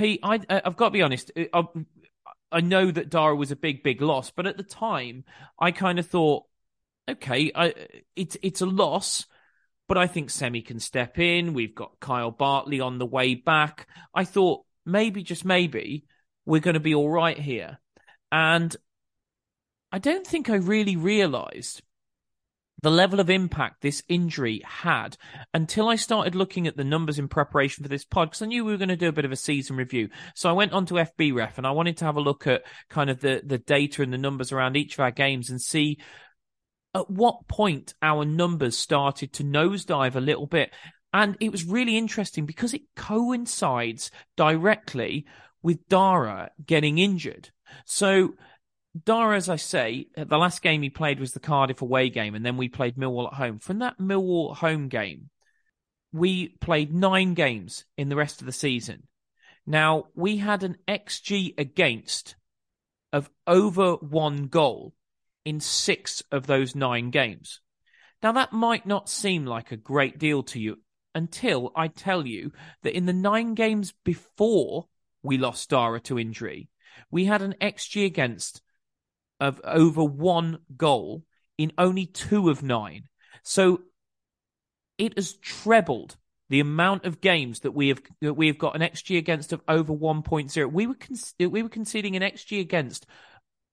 [0.00, 1.30] Pete, I, have got to be honest.
[1.36, 1.64] Uh, I,
[2.50, 5.24] I know that Dara was a big, big loss, but at the time,
[5.58, 6.44] I kind of thought,
[7.06, 7.74] okay, I,
[8.16, 9.26] it's it's a loss,
[9.88, 11.52] but I think Semi can step in.
[11.52, 13.88] We've got Kyle Bartley on the way back.
[14.14, 16.06] I thought maybe, just maybe,
[16.46, 17.78] we're going to be all right here.
[18.32, 18.74] And
[19.92, 21.82] I don't think I really realized
[22.82, 25.16] the level of impact this injury had
[25.54, 28.64] until I started looking at the numbers in preparation for this pod because I knew
[28.64, 30.08] we were going to do a bit of a season review.
[30.34, 33.10] So I went on onto FBref and I wanted to have a look at kind
[33.10, 35.98] of the, the data and the numbers around each of our games and see
[36.94, 40.72] at what point our numbers started to nosedive a little bit.
[41.12, 45.26] And it was really interesting because it coincides directly
[45.62, 47.50] with Dara getting injured.
[47.84, 48.34] So
[49.04, 52.44] Dara, as I say, the last game he played was the Cardiff away game, and
[52.44, 53.58] then we played Millwall at home.
[53.60, 55.30] From that Millwall home game,
[56.12, 59.04] we played nine games in the rest of the season.
[59.64, 62.34] Now, we had an XG against
[63.12, 64.94] of over one goal
[65.44, 67.60] in six of those nine games.
[68.22, 70.78] Now, that might not seem like a great deal to you
[71.14, 74.88] until I tell you that in the nine games before
[75.22, 76.70] we lost Dara to injury,
[77.10, 78.62] we had an XG against
[79.40, 81.24] of over one goal
[81.58, 83.04] in only two of nine.
[83.42, 83.82] So
[84.98, 86.16] it has trebled
[86.50, 89.62] the amount of games that we have that we have got an xG against of
[89.68, 90.72] over 1.0.
[90.72, 93.06] We were con- we were conceding an xG against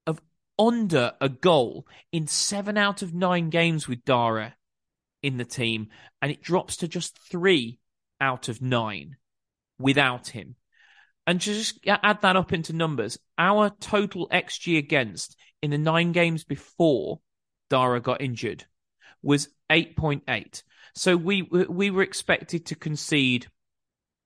[0.06, 0.22] of
[0.58, 4.56] under a goal in seven out of nine games with Dara
[5.24, 5.90] in the team,
[6.22, 7.80] and it drops to just three
[8.22, 9.18] out of nine
[9.80, 10.56] without him.
[11.26, 16.12] And to just add that up into numbers, our total XG against in the nine
[16.12, 17.20] games before
[17.70, 18.66] Dara got injured
[19.22, 20.64] was 8.8.
[20.94, 23.48] So we we were expected to concede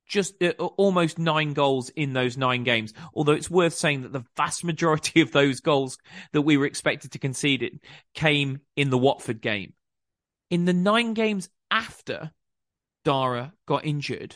[0.08, 2.94] just uh, almost nine goals in those nine games.
[3.14, 5.98] Although it's worth saying that the vast majority of those goals
[6.34, 7.74] that we were expected to concede it
[8.14, 9.74] came in the Watford game.
[10.50, 12.32] In the nine games after
[13.06, 14.36] Dara got injured,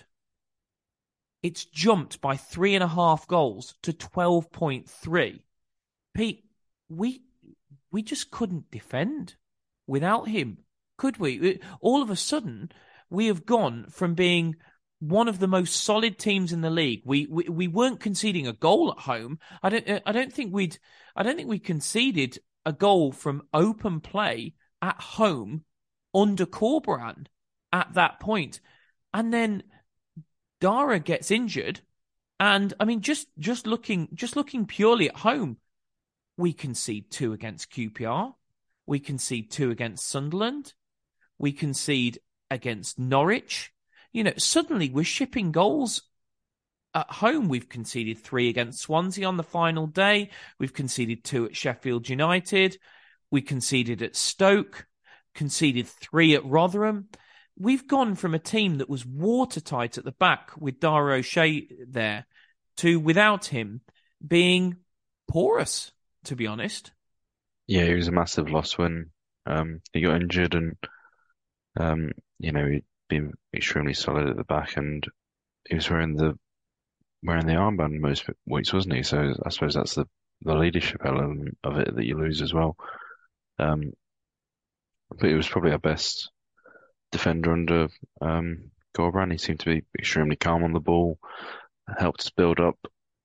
[1.44, 5.42] it's jumped by three and a half goals to 12.3.
[6.14, 6.46] Pete,
[6.90, 7.22] we
[7.92, 9.36] we just couldn't defend
[9.88, 10.60] without him,
[10.98, 11.56] could we?
[11.56, 12.72] Uh, all of a sudden,
[13.10, 14.56] we have gone from being
[15.00, 17.02] one of the most solid teams in the league.
[17.06, 19.40] We, we we weren't conceding a goal at home.
[19.62, 20.78] I don't uh, I don't think we'd
[21.16, 25.64] I don't think we conceded a goal from open play at home
[26.14, 27.28] under Corberan
[27.72, 28.60] at that point.
[29.14, 29.64] And then
[30.60, 31.82] Dara gets injured
[32.40, 35.58] and I mean just just looking just looking purely at home,
[36.38, 38.34] we concede two against QPR,
[38.86, 40.74] we concede two against Sunderland,
[41.38, 42.20] we concede
[42.50, 43.72] against Norwich
[44.16, 46.02] you know, suddenly we're shipping goals
[46.94, 47.50] at home.
[47.50, 50.30] We've conceded three against Swansea on the final day.
[50.58, 52.78] We've conceded two at Sheffield United.
[53.30, 54.88] We conceded at Stoke,
[55.34, 57.10] conceded three at Rotherham.
[57.60, 62.26] We've gone from a team that was watertight at the back with Dara O'Shea there
[62.78, 63.82] to without him
[64.26, 64.78] being
[65.28, 65.92] porous,
[66.26, 66.92] to be honest.
[67.68, 69.12] Yeah, he was a massive loss when
[69.46, 70.76] um, he got injured and
[71.78, 75.06] um, you know, he'd been extremely solid at the back, and
[75.68, 76.38] he was wearing the
[77.24, 79.04] wearing the armband most weeks, wasn't he?
[79.04, 80.06] So I suppose that's the
[80.42, 82.76] the leadership element of it that you lose as well.
[83.58, 83.94] Um,
[85.10, 86.32] but he was probably our best
[87.12, 87.88] defender under
[88.22, 88.72] um.
[88.98, 91.20] He seemed to be extremely calm on the ball,
[91.98, 92.78] helped us build up,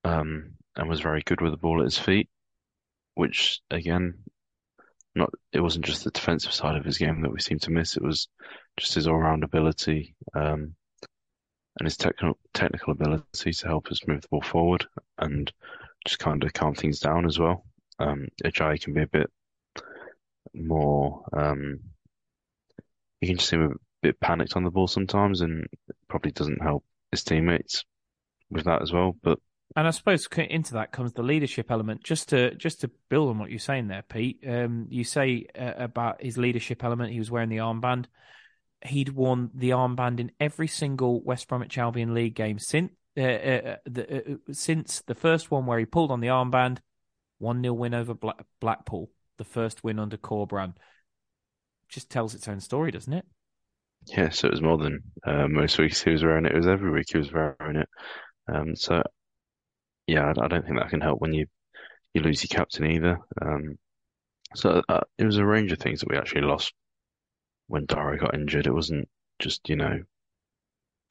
[0.02, 2.28] um, and was very good with the ball at his feet.
[3.14, 4.14] Which again,
[5.14, 7.96] not it wasn't just the defensive side of his game that we seemed to miss.
[7.96, 8.28] It was
[8.76, 10.74] just his all-round ability um,
[11.78, 14.86] and his technical technical ability to help us move the ball forward
[15.18, 15.52] and
[16.06, 17.64] just kind of calm things down as well.
[17.98, 19.30] Um, Ajayi can be a bit
[20.54, 21.24] more.
[21.32, 21.80] Um,
[23.20, 25.66] he can just seem a bit panicked on the ball sometimes, and
[26.08, 27.84] probably doesn't help his teammates
[28.50, 29.16] with that as well.
[29.22, 29.38] But
[29.76, 32.02] and I suppose into that comes the leadership element.
[32.02, 34.42] Just to just to build on what you're saying there, Pete.
[34.46, 37.12] Um, you say uh, about his leadership element.
[37.12, 38.06] He was wearing the armband
[38.86, 43.76] he'd worn the armband in every single West Bromwich Albion league game since uh, uh,
[43.86, 46.78] the, uh, uh, since the first one where he pulled on the armband,
[47.38, 50.74] one 0 win over Black- Blackpool, the first win under Corberan.
[51.88, 53.26] Just tells its own story, doesn't it?
[54.06, 56.52] Yeah, so it was more than uh, most weeks he was wearing it.
[56.52, 57.88] It was every week he was wearing it.
[58.48, 59.02] Um, so
[60.10, 61.46] yeah, I, I, don't think that can help when you
[62.14, 63.18] you lose your captain either.
[63.40, 63.78] Um,
[64.54, 66.72] so uh, it was a range of things that we actually lost
[67.70, 69.08] when Dara got injured, it wasn't
[69.38, 70.02] just, you know,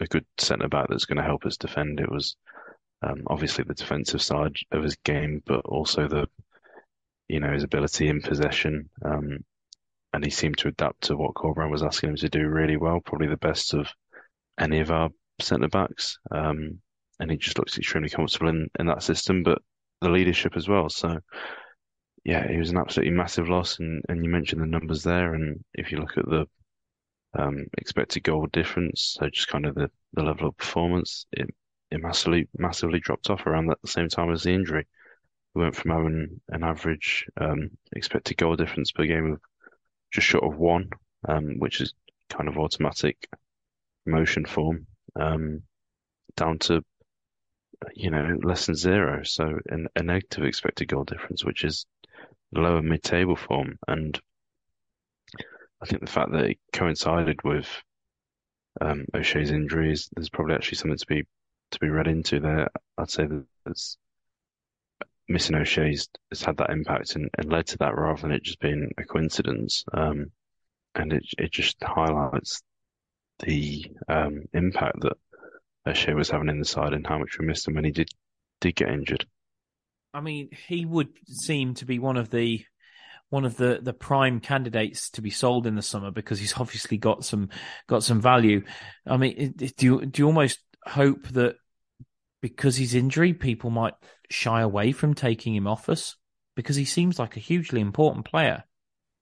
[0.02, 2.02] a good centre back that's going to help us defend.
[2.02, 2.36] It was
[3.02, 6.28] um, obviously the defensive side of his game, but also the,
[7.30, 8.89] you know, his ability in possession.
[9.06, 9.45] Um,
[10.12, 13.00] and he seemed to adapt to what Corberan was asking him to do really well,
[13.00, 13.88] probably the best of
[14.60, 16.20] any of our centre backs.
[16.30, 16.82] Um,
[17.20, 19.62] and he just looks extremely comfortable in, in that system, but
[20.02, 20.90] the leadership as well.
[20.90, 21.20] So,
[22.24, 25.64] yeah, it was an absolutely massive loss, and, and you mentioned the numbers there, and
[25.74, 26.48] if you look at the
[27.38, 31.50] um, expected goal difference, so just kind of the, the level of performance, it,
[31.92, 34.88] it massively massively dropped off around that same time as the injury.
[35.56, 39.42] We went from having an average um, expected goal difference per game of
[40.12, 40.90] just short of one,
[41.28, 41.94] um, which is
[42.30, 43.28] kind of automatic
[44.06, 44.86] motion form,
[45.20, 45.64] um,
[46.36, 46.84] down to
[47.94, 51.86] you know less than zero, so an, a negative expected goal difference, which is
[52.52, 54.20] lower mid-table form, and
[55.82, 57.68] I think the fact that it coincided with
[58.82, 61.24] um, O'Shea's injuries, there's probably actually something to be
[61.72, 62.70] to be read into there.
[62.98, 63.96] I'd say that
[65.28, 68.60] missing O'Shea's has had that impact and, and, led to that rather than it just
[68.60, 69.86] being a coincidence.
[69.94, 70.32] Um,
[70.96, 72.62] and it it just highlights
[73.40, 75.18] the um, impact that
[75.88, 78.10] O'Shea was having in the side and how much we missed him when he did
[78.62, 79.26] did get injured.
[80.14, 82.66] I mean, he would seem to be one of the
[83.30, 86.98] one of the, the prime candidates to be sold in the summer because he's obviously
[86.98, 87.50] got some
[87.88, 88.64] got some value.
[89.06, 91.56] I mean, do you do you almost hope that
[92.42, 93.94] because he's injury, people might
[94.30, 96.16] shy away from taking him off us
[96.56, 98.64] because he seems like a hugely important player.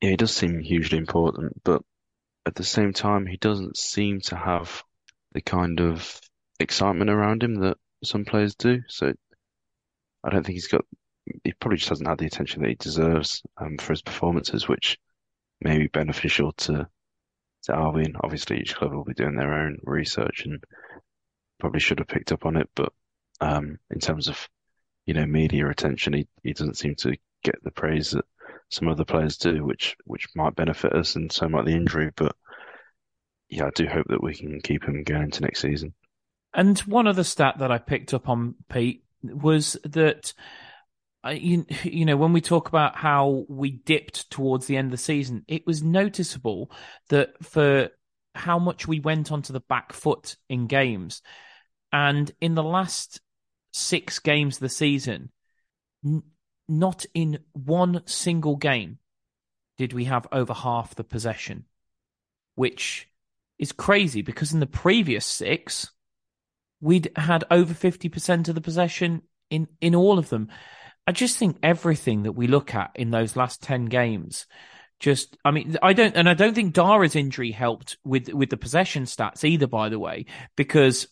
[0.02, 1.82] Yeah, he does seem hugely important, but
[2.46, 4.84] at the same time, he doesn't seem to have
[5.34, 6.20] the kind of
[6.60, 8.82] excitement around him that some players do.
[8.88, 9.14] So
[10.24, 10.86] I don't think he's got
[11.44, 14.98] he probably just hasn't had the attention that he deserves um, for his performances, which
[15.62, 16.88] may be beneficial to
[17.64, 18.16] to Albion.
[18.24, 20.64] Obviously, each club will be doing their own research and
[21.60, 22.94] probably should have picked up on it, but
[23.42, 24.48] um, in terms of
[25.06, 28.26] you know media attention, he, he doesn't seem to get the praise that
[28.70, 32.12] some other players do, which which might benefit us, and so might the injury.
[32.16, 32.36] But
[33.50, 35.94] yeah, I do hope that we can keep him going into next season.
[36.58, 40.34] And one other stat that I picked up on Pete was that
[41.24, 44.92] uh, you, you know, when we talk about how we dipped towards the end of
[44.92, 46.72] the season, it was noticeable
[47.10, 47.90] that for
[48.34, 51.22] how much we went onto the back foot in games.
[51.92, 53.22] And in the last
[53.72, 55.32] six games of the season,
[56.04, 56.24] n-
[56.68, 58.98] not in one single game
[59.78, 61.66] did we have over half the possession,
[62.56, 63.08] which
[63.60, 65.92] is crazy because in the previous six,
[66.82, 70.50] we'd had over 50% of the possession in, in all of them.
[71.06, 74.46] I just think everything that we look at in those last 10 games
[75.00, 78.58] just I mean I don't and I don't think Dara's injury helped with with the
[78.58, 80.26] possession stats either by the way
[80.56, 81.08] because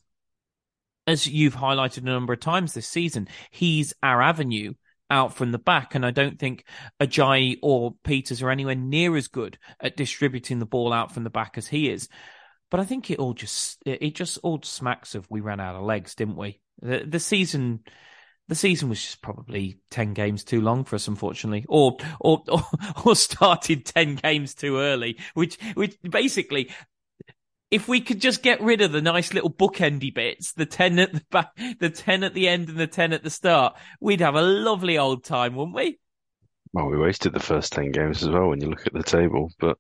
[1.06, 4.74] as you've highlighted a number of times this season he's our avenue
[5.12, 6.66] out from the back and I don't think
[7.00, 11.30] Ajayi or Pieters are anywhere near as good at distributing the ball out from the
[11.30, 12.10] back as he is
[12.72, 15.84] but I think it all just it just all smacks of we ran out of
[15.84, 17.82] legs didn't we the, the season
[18.48, 22.62] the season was just probably 10 games too long for us, unfortunately, or, or, or,
[23.06, 26.70] or started 10 games too early, which, which basically,
[27.72, 31.14] if we could just get rid of the nice little bookendy bits, the 10 at
[31.14, 31.50] the back,
[31.80, 34.98] the 10 at the end and the 10 at the start, we'd have a lovely
[34.98, 35.98] old time, wouldn't we?
[36.72, 39.52] Well, we wasted the first 10 games as well when you look at the table,
[39.60, 39.78] but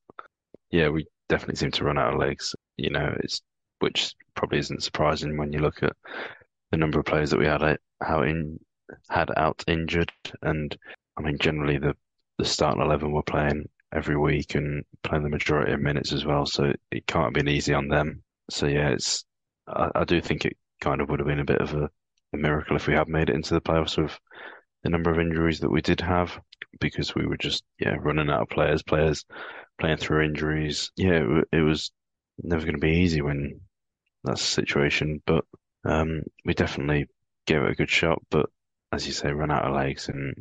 [0.71, 3.41] yeah, we definitely seem to run out of legs, you know, it's,
[3.79, 5.95] which probably isn't surprising when you look at
[6.71, 7.61] the number of players that we had
[8.03, 8.59] out in
[9.09, 10.11] had out injured,
[10.41, 10.77] and
[11.17, 11.95] I mean generally the
[12.37, 16.45] the starting eleven were playing every week and playing the majority of minutes as well,
[16.45, 18.23] so it can't have been easy on them.
[18.49, 19.25] So yeah, it's
[19.67, 21.89] I, I do think it kind of would have been a bit of a,
[22.33, 24.17] a miracle if we had made it into the playoffs with
[24.83, 26.39] the number of injuries that we did have
[26.79, 29.25] because we were just yeah running out of players, players
[29.79, 30.91] playing through injuries.
[30.95, 31.91] Yeah, it, it was
[32.41, 33.61] never going to be easy when
[34.23, 35.45] that's the situation, but
[35.85, 37.07] um, we definitely
[37.45, 38.49] gave it a good shot, but
[38.91, 40.35] as you say, ran out of legs and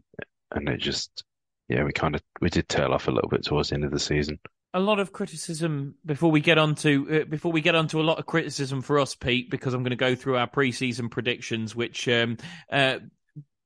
[0.50, 1.24] and it just
[1.68, 3.90] yeah, we kind of we did tail off a little bit towards the end of
[3.90, 4.38] the season.
[4.72, 8.00] A lot of criticism before we get on to uh, before we get on to
[8.00, 11.10] a lot of criticism for us, Pete, because I'm going to go through our preseason
[11.10, 12.38] predictions, which um,
[12.70, 12.98] uh,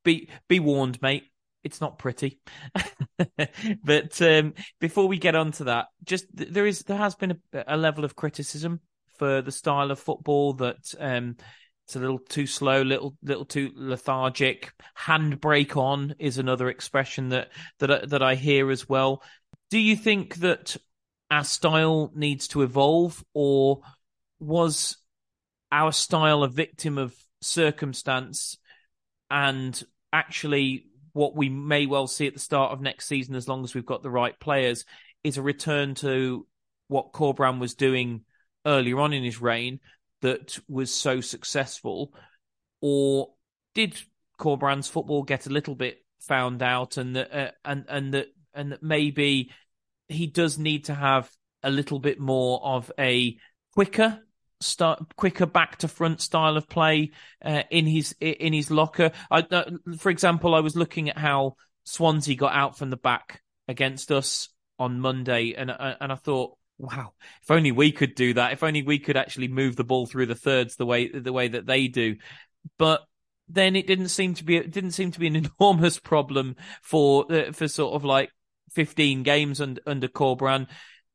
[0.04, 1.24] be be warned, mate.
[1.64, 2.38] It's not pretty,
[3.84, 7.64] but um, before we get on to that, just there is there has been a,
[7.68, 8.80] a level of criticism
[9.18, 11.36] for the style of football that um,
[11.84, 14.72] it's a little too slow, little little too lethargic.
[14.98, 17.48] Handbrake on is another expression that
[17.80, 19.22] that that I hear as well.
[19.70, 20.76] Do you think that
[21.30, 23.80] our style needs to evolve, or
[24.38, 24.98] was
[25.72, 28.58] our style a victim of circumstance
[29.30, 29.82] and
[30.12, 30.86] actually
[31.18, 33.84] what we may well see at the start of next season, as long as we've
[33.84, 34.84] got the right players,
[35.24, 36.46] is a return to
[36.86, 38.20] what Corberán was doing
[38.64, 39.80] earlier on in his reign,
[40.22, 42.12] that was so successful,
[42.80, 43.30] or
[43.74, 44.00] did
[44.38, 48.70] Corberán's football get a little bit found out, and that uh, and and that and
[48.70, 49.50] that maybe
[50.06, 51.28] he does need to have
[51.64, 53.36] a little bit more of a
[53.74, 54.20] quicker
[54.60, 57.12] start quicker back to front style of play
[57.44, 59.12] uh, in his in his locker.
[59.30, 63.42] I, uh, for example, I was looking at how Swansea got out from the back
[63.66, 64.48] against us
[64.78, 68.52] on Monday, and uh, and I thought wow, if only we could do that.
[68.52, 71.48] If only we could actually move the ball through the thirds the way the way
[71.48, 72.16] that they do.
[72.78, 73.04] But
[73.48, 77.30] then it didn't seem to be it didn't seem to be an enormous problem for
[77.32, 78.30] uh, for sort of like
[78.72, 80.68] 15 games under under Corberán.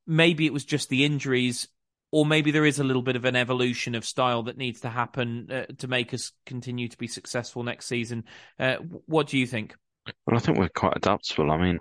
[0.06, 1.68] Maybe it was just the injuries
[2.14, 4.90] or maybe there is a little bit of an evolution of style that needs to
[4.90, 8.24] happen uh, to make us continue to be successful next season.
[8.60, 8.76] Uh,
[9.08, 9.74] what do you think?
[10.28, 11.50] Well, I think we're quite adaptable.
[11.50, 11.80] I mean,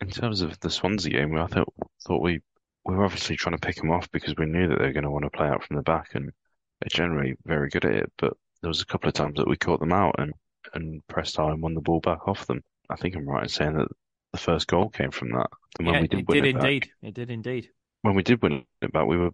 [0.00, 1.68] in terms of the Swansea game, I thought
[2.06, 2.40] thought we
[2.86, 5.04] we were obviously trying to pick them off because we knew that they were going
[5.04, 6.32] to want to play out from the back, and
[6.80, 8.12] they're generally very good at it.
[8.16, 8.32] But
[8.62, 10.32] there was a couple of times that we caught them out and
[10.72, 12.62] and pressed high and won the ball back off them.
[12.88, 13.88] I think I'm right in saying that
[14.32, 15.48] the first goal came from that.
[15.78, 16.80] And when yeah, we did, it did it indeed.
[16.80, 17.68] Back, it did indeed.
[18.00, 19.30] When we did win it back, we were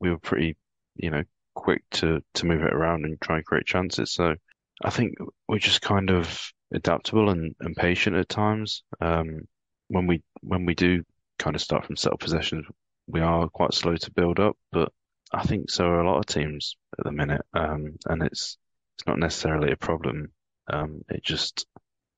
[0.00, 0.56] we were pretty,
[0.96, 1.22] you know,
[1.54, 4.12] quick to to move it around and try and create chances.
[4.12, 4.34] So
[4.82, 5.14] I think
[5.48, 8.82] we're just kind of adaptable and, and patient at times.
[9.00, 9.40] Um,
[9.88, 11.02] when we when we do
[11.38, 12.66] kind of start from settled possessions,
[13.06, 14.92] we are quite slow to build up, but
[15.32, 17.42] I think so are a lot of teams at the minute.
[17.54, 18.58] Um, and it's
[18.96, 20.32] it's not necessarily a problem.
[20.70, 21.66] Um, it just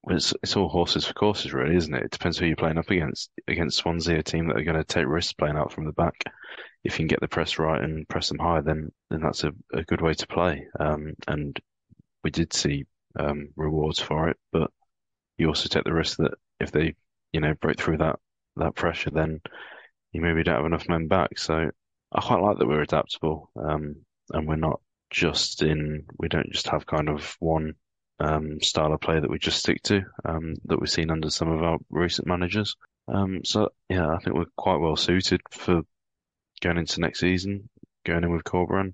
[0.09, 2.05] it's it's all horses for courses, really, isn't it?
[2.05, 3.31] It depends who you're playing up against.
[3.49, 6.23] Against Swansea, a team that are going to take risks playing out from the back.
[6.83, 9.53] If you can get the press right and press them high, then then that's a,
[9.73, 10.67] a good way to play.
[10.79, 11.59] Um, and
[12.25, 12.87] we did see
[13.19, 14.71] um, rewards for it, but
[15.39, 16.95] you also take the risk that if they,
[17.33, 18.19] you know, break through that
[18.57, 19.41] that pressure, then
[20.13, 21.39] you maybe don't have enough men back.
[21.39, 21.71] So
[22.13, 23.97] I quite like that we're adaptable, um,
[24.33, 26.07] and we're not just in.
[26.19, 27.75] We don't just have kind of one
[28.21, 31.51] um, style of play that we just stick to um, that we've seen under some
[31.51, 32.77] of our recent managers.
[33.09, 35.83] Um, so yeah, I think we're quite well suited for
[36.61, 37.69] going into next season,
[38.05, 38.93] going in with Corberan.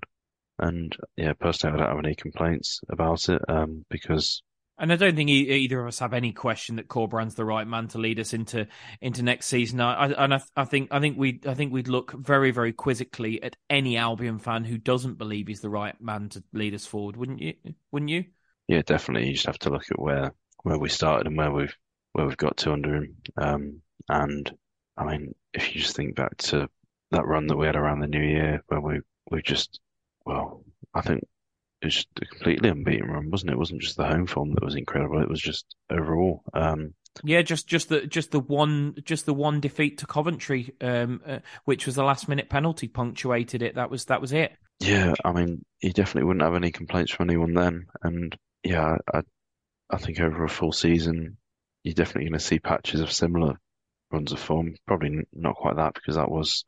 [0.59, 4.41] And yeah, personally, I don't have any complaints about it um, because
[4.79, 7.87] and I don't think either of us have any question that Corberan's the right man
[7.89, 8.67] to lead us into
[9.01, 9.81] into next season.
[9.81, 12.73] I, I and I, I, think I think we I think we'd look very very
[12.73, 16.85] quizzically at any Albion fan who doesn't believe he's the right man to lead us
[16.85, 17.55] forward, wouldn't you?
[17.91, 18.25] Wouldn't you?
[18.67, 19.29] Yeah, definitely.
[19.29, 21.75] You just have to look at where where we started and where we've
[22.13, 23.17] where we've got to under him.
[23.35, 24.51] Um, and
[24.95, 26.69] I mean, if you just think back to
[27.11, 29.01] that run that we had around the new year, where we
[29.31, 29.79] we just
[30.25, 31.23] well, I think
[31.81, 33.53] it was just a completely unbeaten run, wasn't it?
[33.53, 35.21] It wasn't just the home form that was incredible.
[35.21, 36.43] It was just overall.
[36.53, 36.93] Um,
[37.23, 41.39] yeah, just just the just the one just the one defeat to Coventry, um, uh,
[41.65, 43.75] which was the last minute penalty punctuated it.
[43.75, 44.53] That was that was it.
[44.79, 49.21] Yeah, I mean, you definitely wouldn't have any complaints from anyone then, and yeah, I
[49.89, 51.37] I think over a full season,
[51.83, 53.59] you're definitely going to see patches of similar
[54.11, 54.75] runs of form.
[54.85, 56.65] Probably not quite that because that was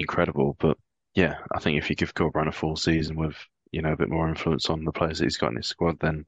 [0.00, 0.76] incredible, but
[1.14, 3.36] yeah, I think if you give Corberán a full season with
[3.72, 5.98] you know, a bit more influence on the players that he's got in his squad,
[6.00, 6.24] then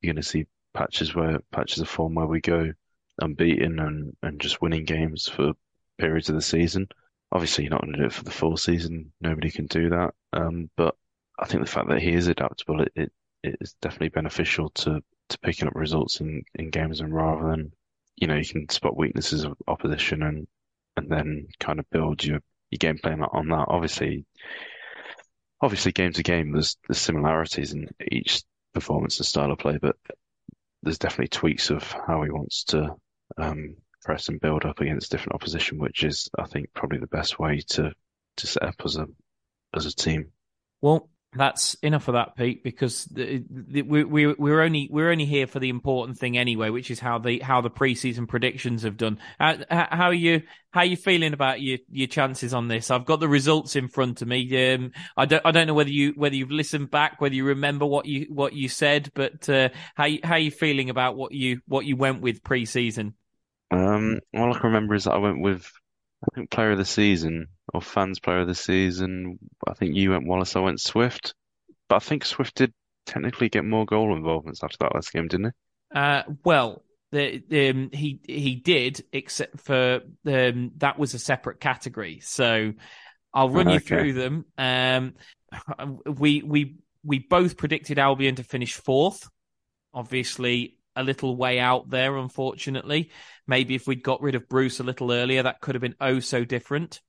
[0.00, 2.72] you're going to see patches where patches of form where we go
[3.20, 5.52] unbeaten and, and just winning games for
[5.98, 6.88] periods of the season.
[7.30, 9.12] Obviously, you're not going to do it for the full season.
[9.20, 10.14] Nobody can do that.
[10.32, 10.94] Um, but
[11.38, 13.12] I think the fact that he is adaptable, it, it,
[13.42, 15.00] it is definitely beneficial to,
[15.30, 17.72] to picking up results in, in games and rather than,
[18.16, 20.46] you know, you can spot weaknesses of opposition and,
[20.96, 22.40] and then kind of build your,
[22.72, 23.66] your game plan on that.
[23.68, 24.24] Obviously,
[25.60, 28.42] obviously game to game, there's there's similarities in each
[28.74, 29.96] performance and style of play, but
[30.82, 32.96] there's definitely tweaks of how he wants to
[33.36, 37.38] um, press and build up against different opposition, which is I think probably the best
[37.38, 37.92] way to
[38.38, 39.06] to set up as a
[39.74, 40.32] as a team.
[40.80, 45.24] Well, that's enough of that, Pete, because the, the, we, we, we're only we're only
[45.24, 48.98] here for the important thing anyway, which is how the how the preseason predictions have
[48.98, 49.18] done.
[49.38, 52.90] How, how are you how are you feeling about your your chances on this?
[52.90, 54.74] I've got the results in front of me.
[54.74, 57.86] Um, I don't I don't know whether you whether you've listened back, whether you remember
[57.86, 61.62] what you what you said, but uh, how how are you feeling about what you
[61.66, 63.14] what you went with preseason?
[63.70, 65.72] Um, all I can remember is that I went with
[66.24, 69.38] I think player of the season or fans player of the season.
[69.66, 71.34] I think you went Wallace, I went Swift.
[71.88, 72.72] But I think Swift did
[73.06, 75.98] technically get more goal involvements after that last game, didn't he?
[75.98, 82.20] Uh, well, the, um, he he did, except for um, that was a separate category.
[82.20, 82.72] So
[83.34, 84.46] I'll run you through them.
[84.56, 85.14] Um,
[86.06, 89.28] we we we both predicted Albion to finish fourth.
[89.92, 93.10] Obviously, a little way out there, unfortunately.
[93.46, 96.20] Maybe if we'd got rid of Bruce a little earlier, that could have been oh
[96.20, 97.00] so different.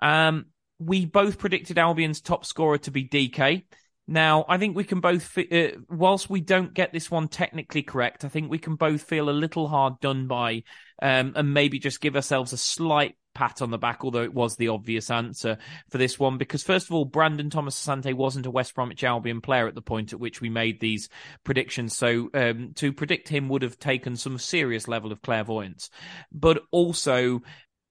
[0.00, 0.46] Um,
[0.78, 3.64] we both predicted Albion's top scorer to be DK.
[4.08, 8.24] Now, I think we can both, uh, whilst we don't get this one technically correct,
[8.24, 10.64] I think we can both feel a little hard done by,
[11.00, 14.56] um, and maybe just give ourselves a slight pat on the back, although it was
[14.56, 15.58] the obvious answer
[15.88, 16.38] for this one.
[16.38, 19.82] Because first of all, Brandon Thomas Asante wasn't a West Bromwich Albion player at the
[19.82, 21.08] point at which we made these
[21.44, 21.96] predictions.
[21.96, 25.90] So um, to predict him would have taken some serious level of clairvoyance.
[26.32, 27.42] But also,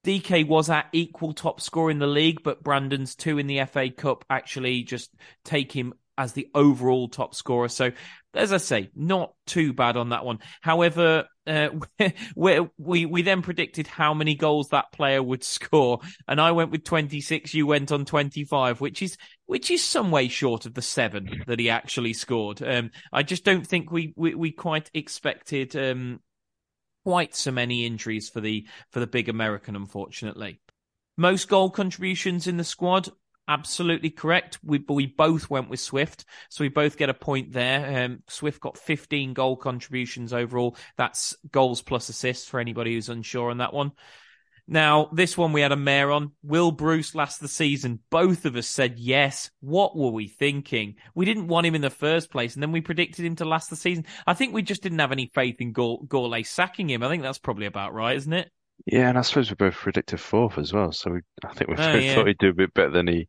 [0.06, 3.90] DK was at equal top score in the league, but Brandon's two in the FA
[3.90, 5.14] Cup actually just
[5.44, 7.70] take him as the overall top scorer.
[7.70, 7.92] So,
[8.34, 10.40] as I say, not too bad on that one.
[10.62, 11.70] However, uh,
[12.36, 16.72] we, we we then predicted how many goals that player would score, and I went
[16.72, 17.54] with 26.
[17.54, 21.58] You went on 25, which is which is some way short of the seven that
[21.58, 22.62] he actually scored.
[22.62, 26.20] Um, I just don't think we we, we quite expected um,
[27.06, 30.60] quite so many injuries for the for the big American, unfortunately.
[31.18, 33.10] Most goal contributions in the squad,
[33.50, 34.60] absolutely correct.
[34.64, 38.06] We we both went with Swift, so we both get a point there.
[38.06, 40.78] Um, Swift got 15 goal contributions overall.
[40.96, 43.92] That's goals plus assists for anybody who's unsure on that one.
[44.72, 46.34] Now, this one we had a mayor on.
[46.44, 48.02] Will Bruce last the season?
[48.12, 49.50] Both of us said yes.
[49.62, 50.98] What were we thinking?
[51.16, 53.72] We didn't want him in the first place, and then we predicted him to last
[53.72, 54.06] the season.
[54.28, 57.02] I think we just didn't have any faith in Gourlay sacking him.
[57.02, 58.52] I think that's probably about right, isn't it?
[58.86, 60.92] Yeah, and I suppose we're both predicted fourth as well.
[60.92, 62.16] So we, I think we oh, yeah.
[62.16, 63.28] thought he'd do a bit better than he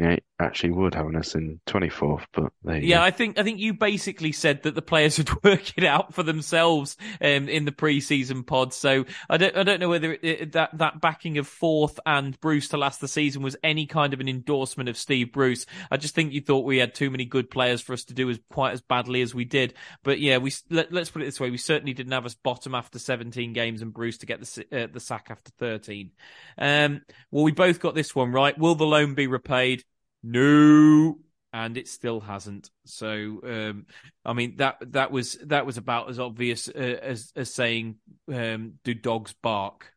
[0.00, 3.02] he actually would having us in 24th, but yeah, go.
[3.02, 6.22] I think I think you basically said that the players would work it out for
[6.22, 8.74] themselves um, in the preseason pod.
[8.74, 12.68] So I don't I don't know whether it, that that backing of fourth and Bruce
[12.68, 15.66] to last the season was any kind of an endorsement of Steve Bruce.
[15.90, 18.28] I just think you thought we had too many good players for us to do
[18.30, 19.74] as quite as badly as we did.
[20.02, 22.74] But yeah, we let, us put it this way: we certainly didn't have us bottom
[22.74, 26.10] after 17 games and Bruce to get the uh, the sack after 13.
[26.58, 28.58] Um, well, we both got this one right.
[28.58, 29.81] Will the loan be repaid?
[30.22, 31.18] No,
[31.52, 32.70] and it still hasn't.
[32.84, 33.86] So, um,
[34.24, 37.96] I mean that that was that was about as obvious uh, as as saying,
[38.32, 39.92] um, "Do dogs bark?"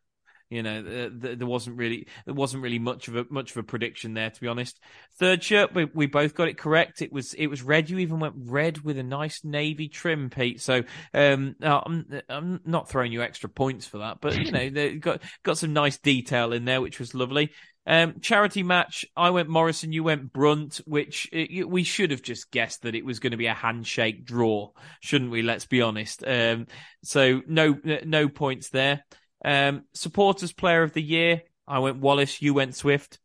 [0.48, 3.62] You know, uh, there wasn't really there wasn't really much of a much of a
[3.64, 4.78] prediction there, to be honest.
[5.18, 7.02] Third shirt, we, we both got it correct.
[7.02, 7.90] It was it was red.
[7.90, 10.60] You even went red with a nice navy trim, Pete.
[10.60, 14.94] So um, I'm I'm not throwing you extra points for that, but you know, they
[14.94, 17.50] got got some nice detail in there, which was lovely.
[17.86, 19.04] Um, charity match.
[19.16, 19.92] I went Morrison.
[19.92, 23.30] You went Brunt, which it, uh, we should have just guessed that it was going
[23.30, 24.70] to be a handshake draw,
[25.00, 25.42] shouldn't we?
[25.42, 26.24] Let's be honest.
[26.26, 26.66] Um,
[27.04, 29.04] so no no points there.
[29.44, 31.42] Um, supporters player of the year.
[31.68, 32.42] I went Wallace.
[32.42, 33.18] You went Swift.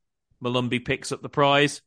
[0.44, 1.82] Molumby picks up the prize.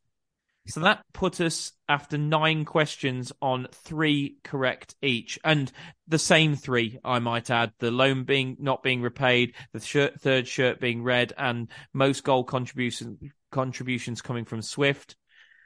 [0.67, 5.71] So that put us after nine questions on three correct each, and
[6.07, 10.47] the same three, I might add: the loan being not being repaid, the shirt, third
[10.47, 15.15] shirt being red, and most goal contribution contributions coming from Swift.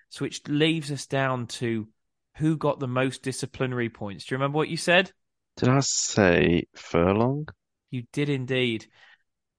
[0.10, 1.88] So which leaves us down to
[2.36, 4.26] who got the most disciplinary points.
[4.26, 5.12] Do you remember what you said?
[5.58, 7.48] Did I say Furlong?
[7.92, 8.88] You did indeed.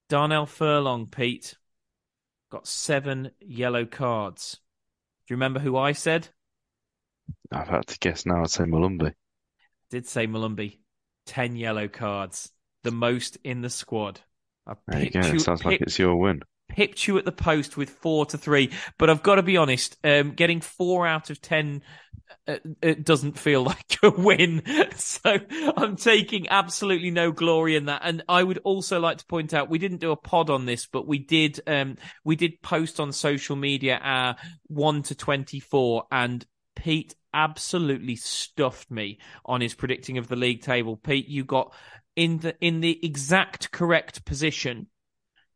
[0.08, 1.56] Darnell Furlong, Pete,
[2.50, 4.58] got seven yellow cards.
[5.30, 6.26] Do you remember who I said?
[7.52, 8.42] I've had to guess now.
[8.42, 9.14] I'd say Molumby.
[9.88, 10.78] Did say Molumby.
[11.24, 12.50] Ten yellow cards,
[12.82, 14.18] the most in the squad.
[14.66, 15.20] I there you go.
[15.20, 18.70] You, Sounds like it's your win pipped you at the post with four to three.
[18.98, 21.82] But I've got to be honest, um, getting four out of ten
[22.46, 24.62] uh, it doesn't feel like a win.
[24.96, 25.38] So
[25.76, 28.02] I'm taking absolutely no glory in that.
[28.04, 30.86] And I would also like to point out we didn't do a pod on this,
[30.86, 34.36] but we did um, we did post on social media our
[34.68, 36.44] one to twenty four and
[36.76, 40.96] Pete absolutely stuffed me on his predicting of the league table.
[40.96, 41.74] Pete, you got
[42.16, 44.86] in the in the exact correct position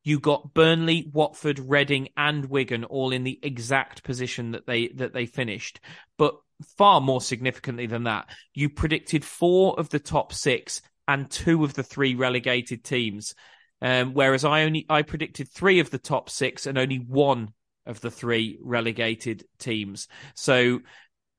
[0.04, 5.14] you got Burnley, Watford, Reading, and Wigan all in the exact position that they that
[5.14, 5.80] they finished.
[6.18, 6.36] But
[6.76, 11.74] far more significantly than that, you predicted four of the top six and two of
[11.74, 13.34] the three relegated teams.
[13.82, 17.48] Um, whereas I only I predicted three of the top six and only one
[17.86, 20.08] of the three relegated teams.
[20.34, 20.80] So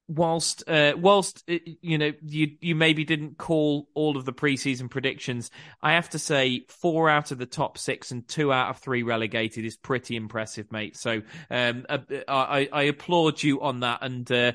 [0.08, 4.90] whilst uh, whilst uh, you know you you maybe didn't call all of the preseason
[4.90, 5.52] predictions,
[5.82, 9.04] I have to say four out of the top six and two out of three
[9.04, 10.98] relegated is pretty impressive, mate.
[10.98, 11.98] So um, uh,
[12.28, 14.52] I, I applaud you on that, and uh,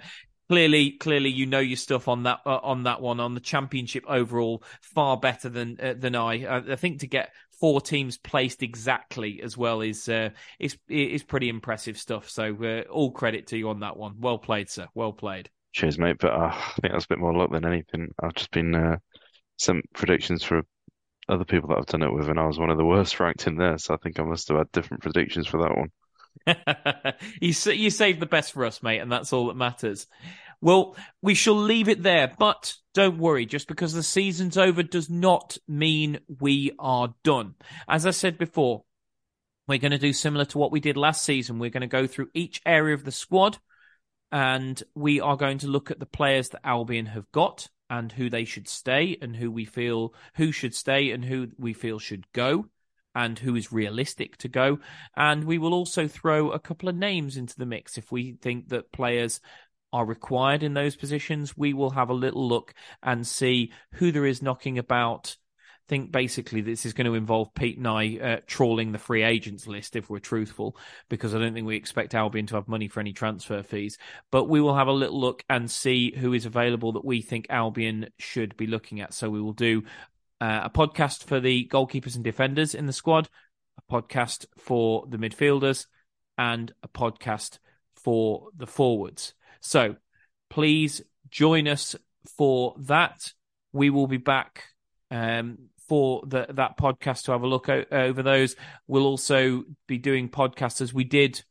[0.48, 4.04] clearly, clearly, you know your stuff on that uh, on that one on the championship
[4.08, 4.62] overall.
[4.80, 6.14] Far better than uh, than.
[6.14, 6.72] I.
[6.72, 11.48] I think to get four teams placed exactly as well is uh, is is pretty
[11.48, 12.28] impressive stuff.
[12.28, 14.14] So uh, all credit to you on that one.
[14.18, 14.88] Well played, sir.
[14.94, 15.50] Well played.
[15.72, 16.16] Cheers, mate.
[16.18, 18.08] But uh, I think that's a bit more luck than anything.
[18.20, 18.96] I've just been uh,
[19.56, 20.62] some predictions for
[21.28, 23.46] other people that I've done it with, and I was one of the worst ranked
[23.46, 23.78] in there.
[23.78, 25.90] So I think I must have had different predictions for that one.
[27.40, 30.06] you you saved the best for us, mate, and that's all that matters.
[30.60, 35.08] Well, we shall leave it there, but don't worry, just because the season's over does
[35.08, 37.54] not mean we are done.
[37.88, 38.84] As I said before,
[39.66, 41.58] we're going to do similar to what we did last season.
[41.58, 43.58] We're going to go through each area of the squad
[44.32, 48.30] and we are going to look at the players that Albion have got and who
[48.30, 52.24] they should stay and who we feel who should stay and who we feel should
[52.32, 52.66] go
[53.14, 54.78] and who is realistic to go.
[55.16, 58.68] And we will also throw a couple of names into the mix if we think
[58.68, 59.40] that players
[59.92, 61.56] are required in those positions.
[61.56, 65.36] We will have a little look and see who there is knocking about.
[65.58, 69.24] I think basically this is going to involve Pete and I uh, trawling the free
[69.24, 70.76] agents list if we're truthful,
[71.08, 73.98] because I don't think we expect Albion to have money for any transfer fees.
[74.30, 77.46] But we will have a little look and see who is available that we think
[77.50, 79.12] Albion should be looking at.
[79.12, 79.82] So we will do
[80.40, 83.28] uh, a podcast for the goalkeepers and defenders in the squad,
[83.76, 85.86] a podcast for the midfielders,
[86.38, 87.58] and a podcast
[87.96, 89.34] for the forwards.
[89.60, 89.96] So
[90.48, 91.96] please join us
[92.36, 93.32] for that.
[93.72, 94.64] We will be back
[95.10, 95.58] um,
[95.88, 98.56] for the, that podcast to have a look o- over those.
[98.86, 101.42] We'll also be doing podcasts as we did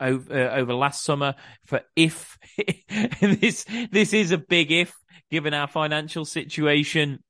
[0.00, 1.34] over, uh, over last summer
[1.64, 2.38] for if
[3.20, 4.92] this this is a big if
[5.30, 7.20] given our financial situation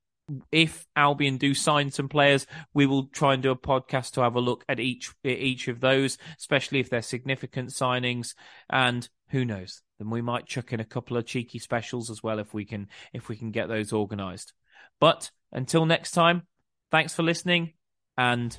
[0.51, 4.37] if Albion do sign some players, we will try and do a podcast to have
[4.37, 8.35] a look at each each of those, especially if they're significant signings.
[8.71, 12.39] And who knows, then we might chuck in a couple of cheeky specials as well
[12.39, 14.53] if we can if we can get those organised.
[15.01, 16.43] But until next time,
[16.91, 17.75] thanks for listening
[18.17, 18.57] and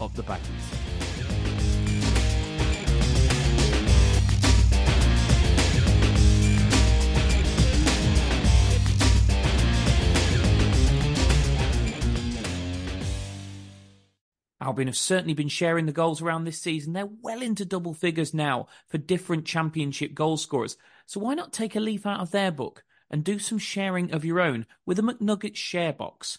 [0.00, 0.83] up the Baggies.
[14.64, 16.94] Albion have certainly been sharing the goals around this season.
[16.94, 20.78] They're well into double figures now for different championship goal scorers.
[21.04, 24.24] So why not take a leaf out of their book and do some sharing of
[24.24, 26.38] your own with a McNuggets share box?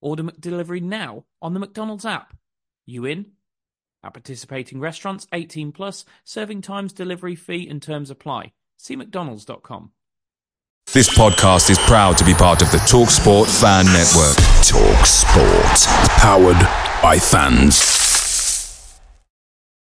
[0.00, 2.34] Order McDelivery now on the McDonald's app.
[2.86, 3.32] You in?
[4.02, 8.52] At participating restaurants, 18 plus, serving times, delivery fee and terms apply.
[8.78, 9.92] See mcdonalds.com.
[10.94, 14.36] This podcast is proud to be part of the TalkSport Fan Network.
[14.64, 16.08] Talk Sport.
[16.18, 17.97] Powered by fans.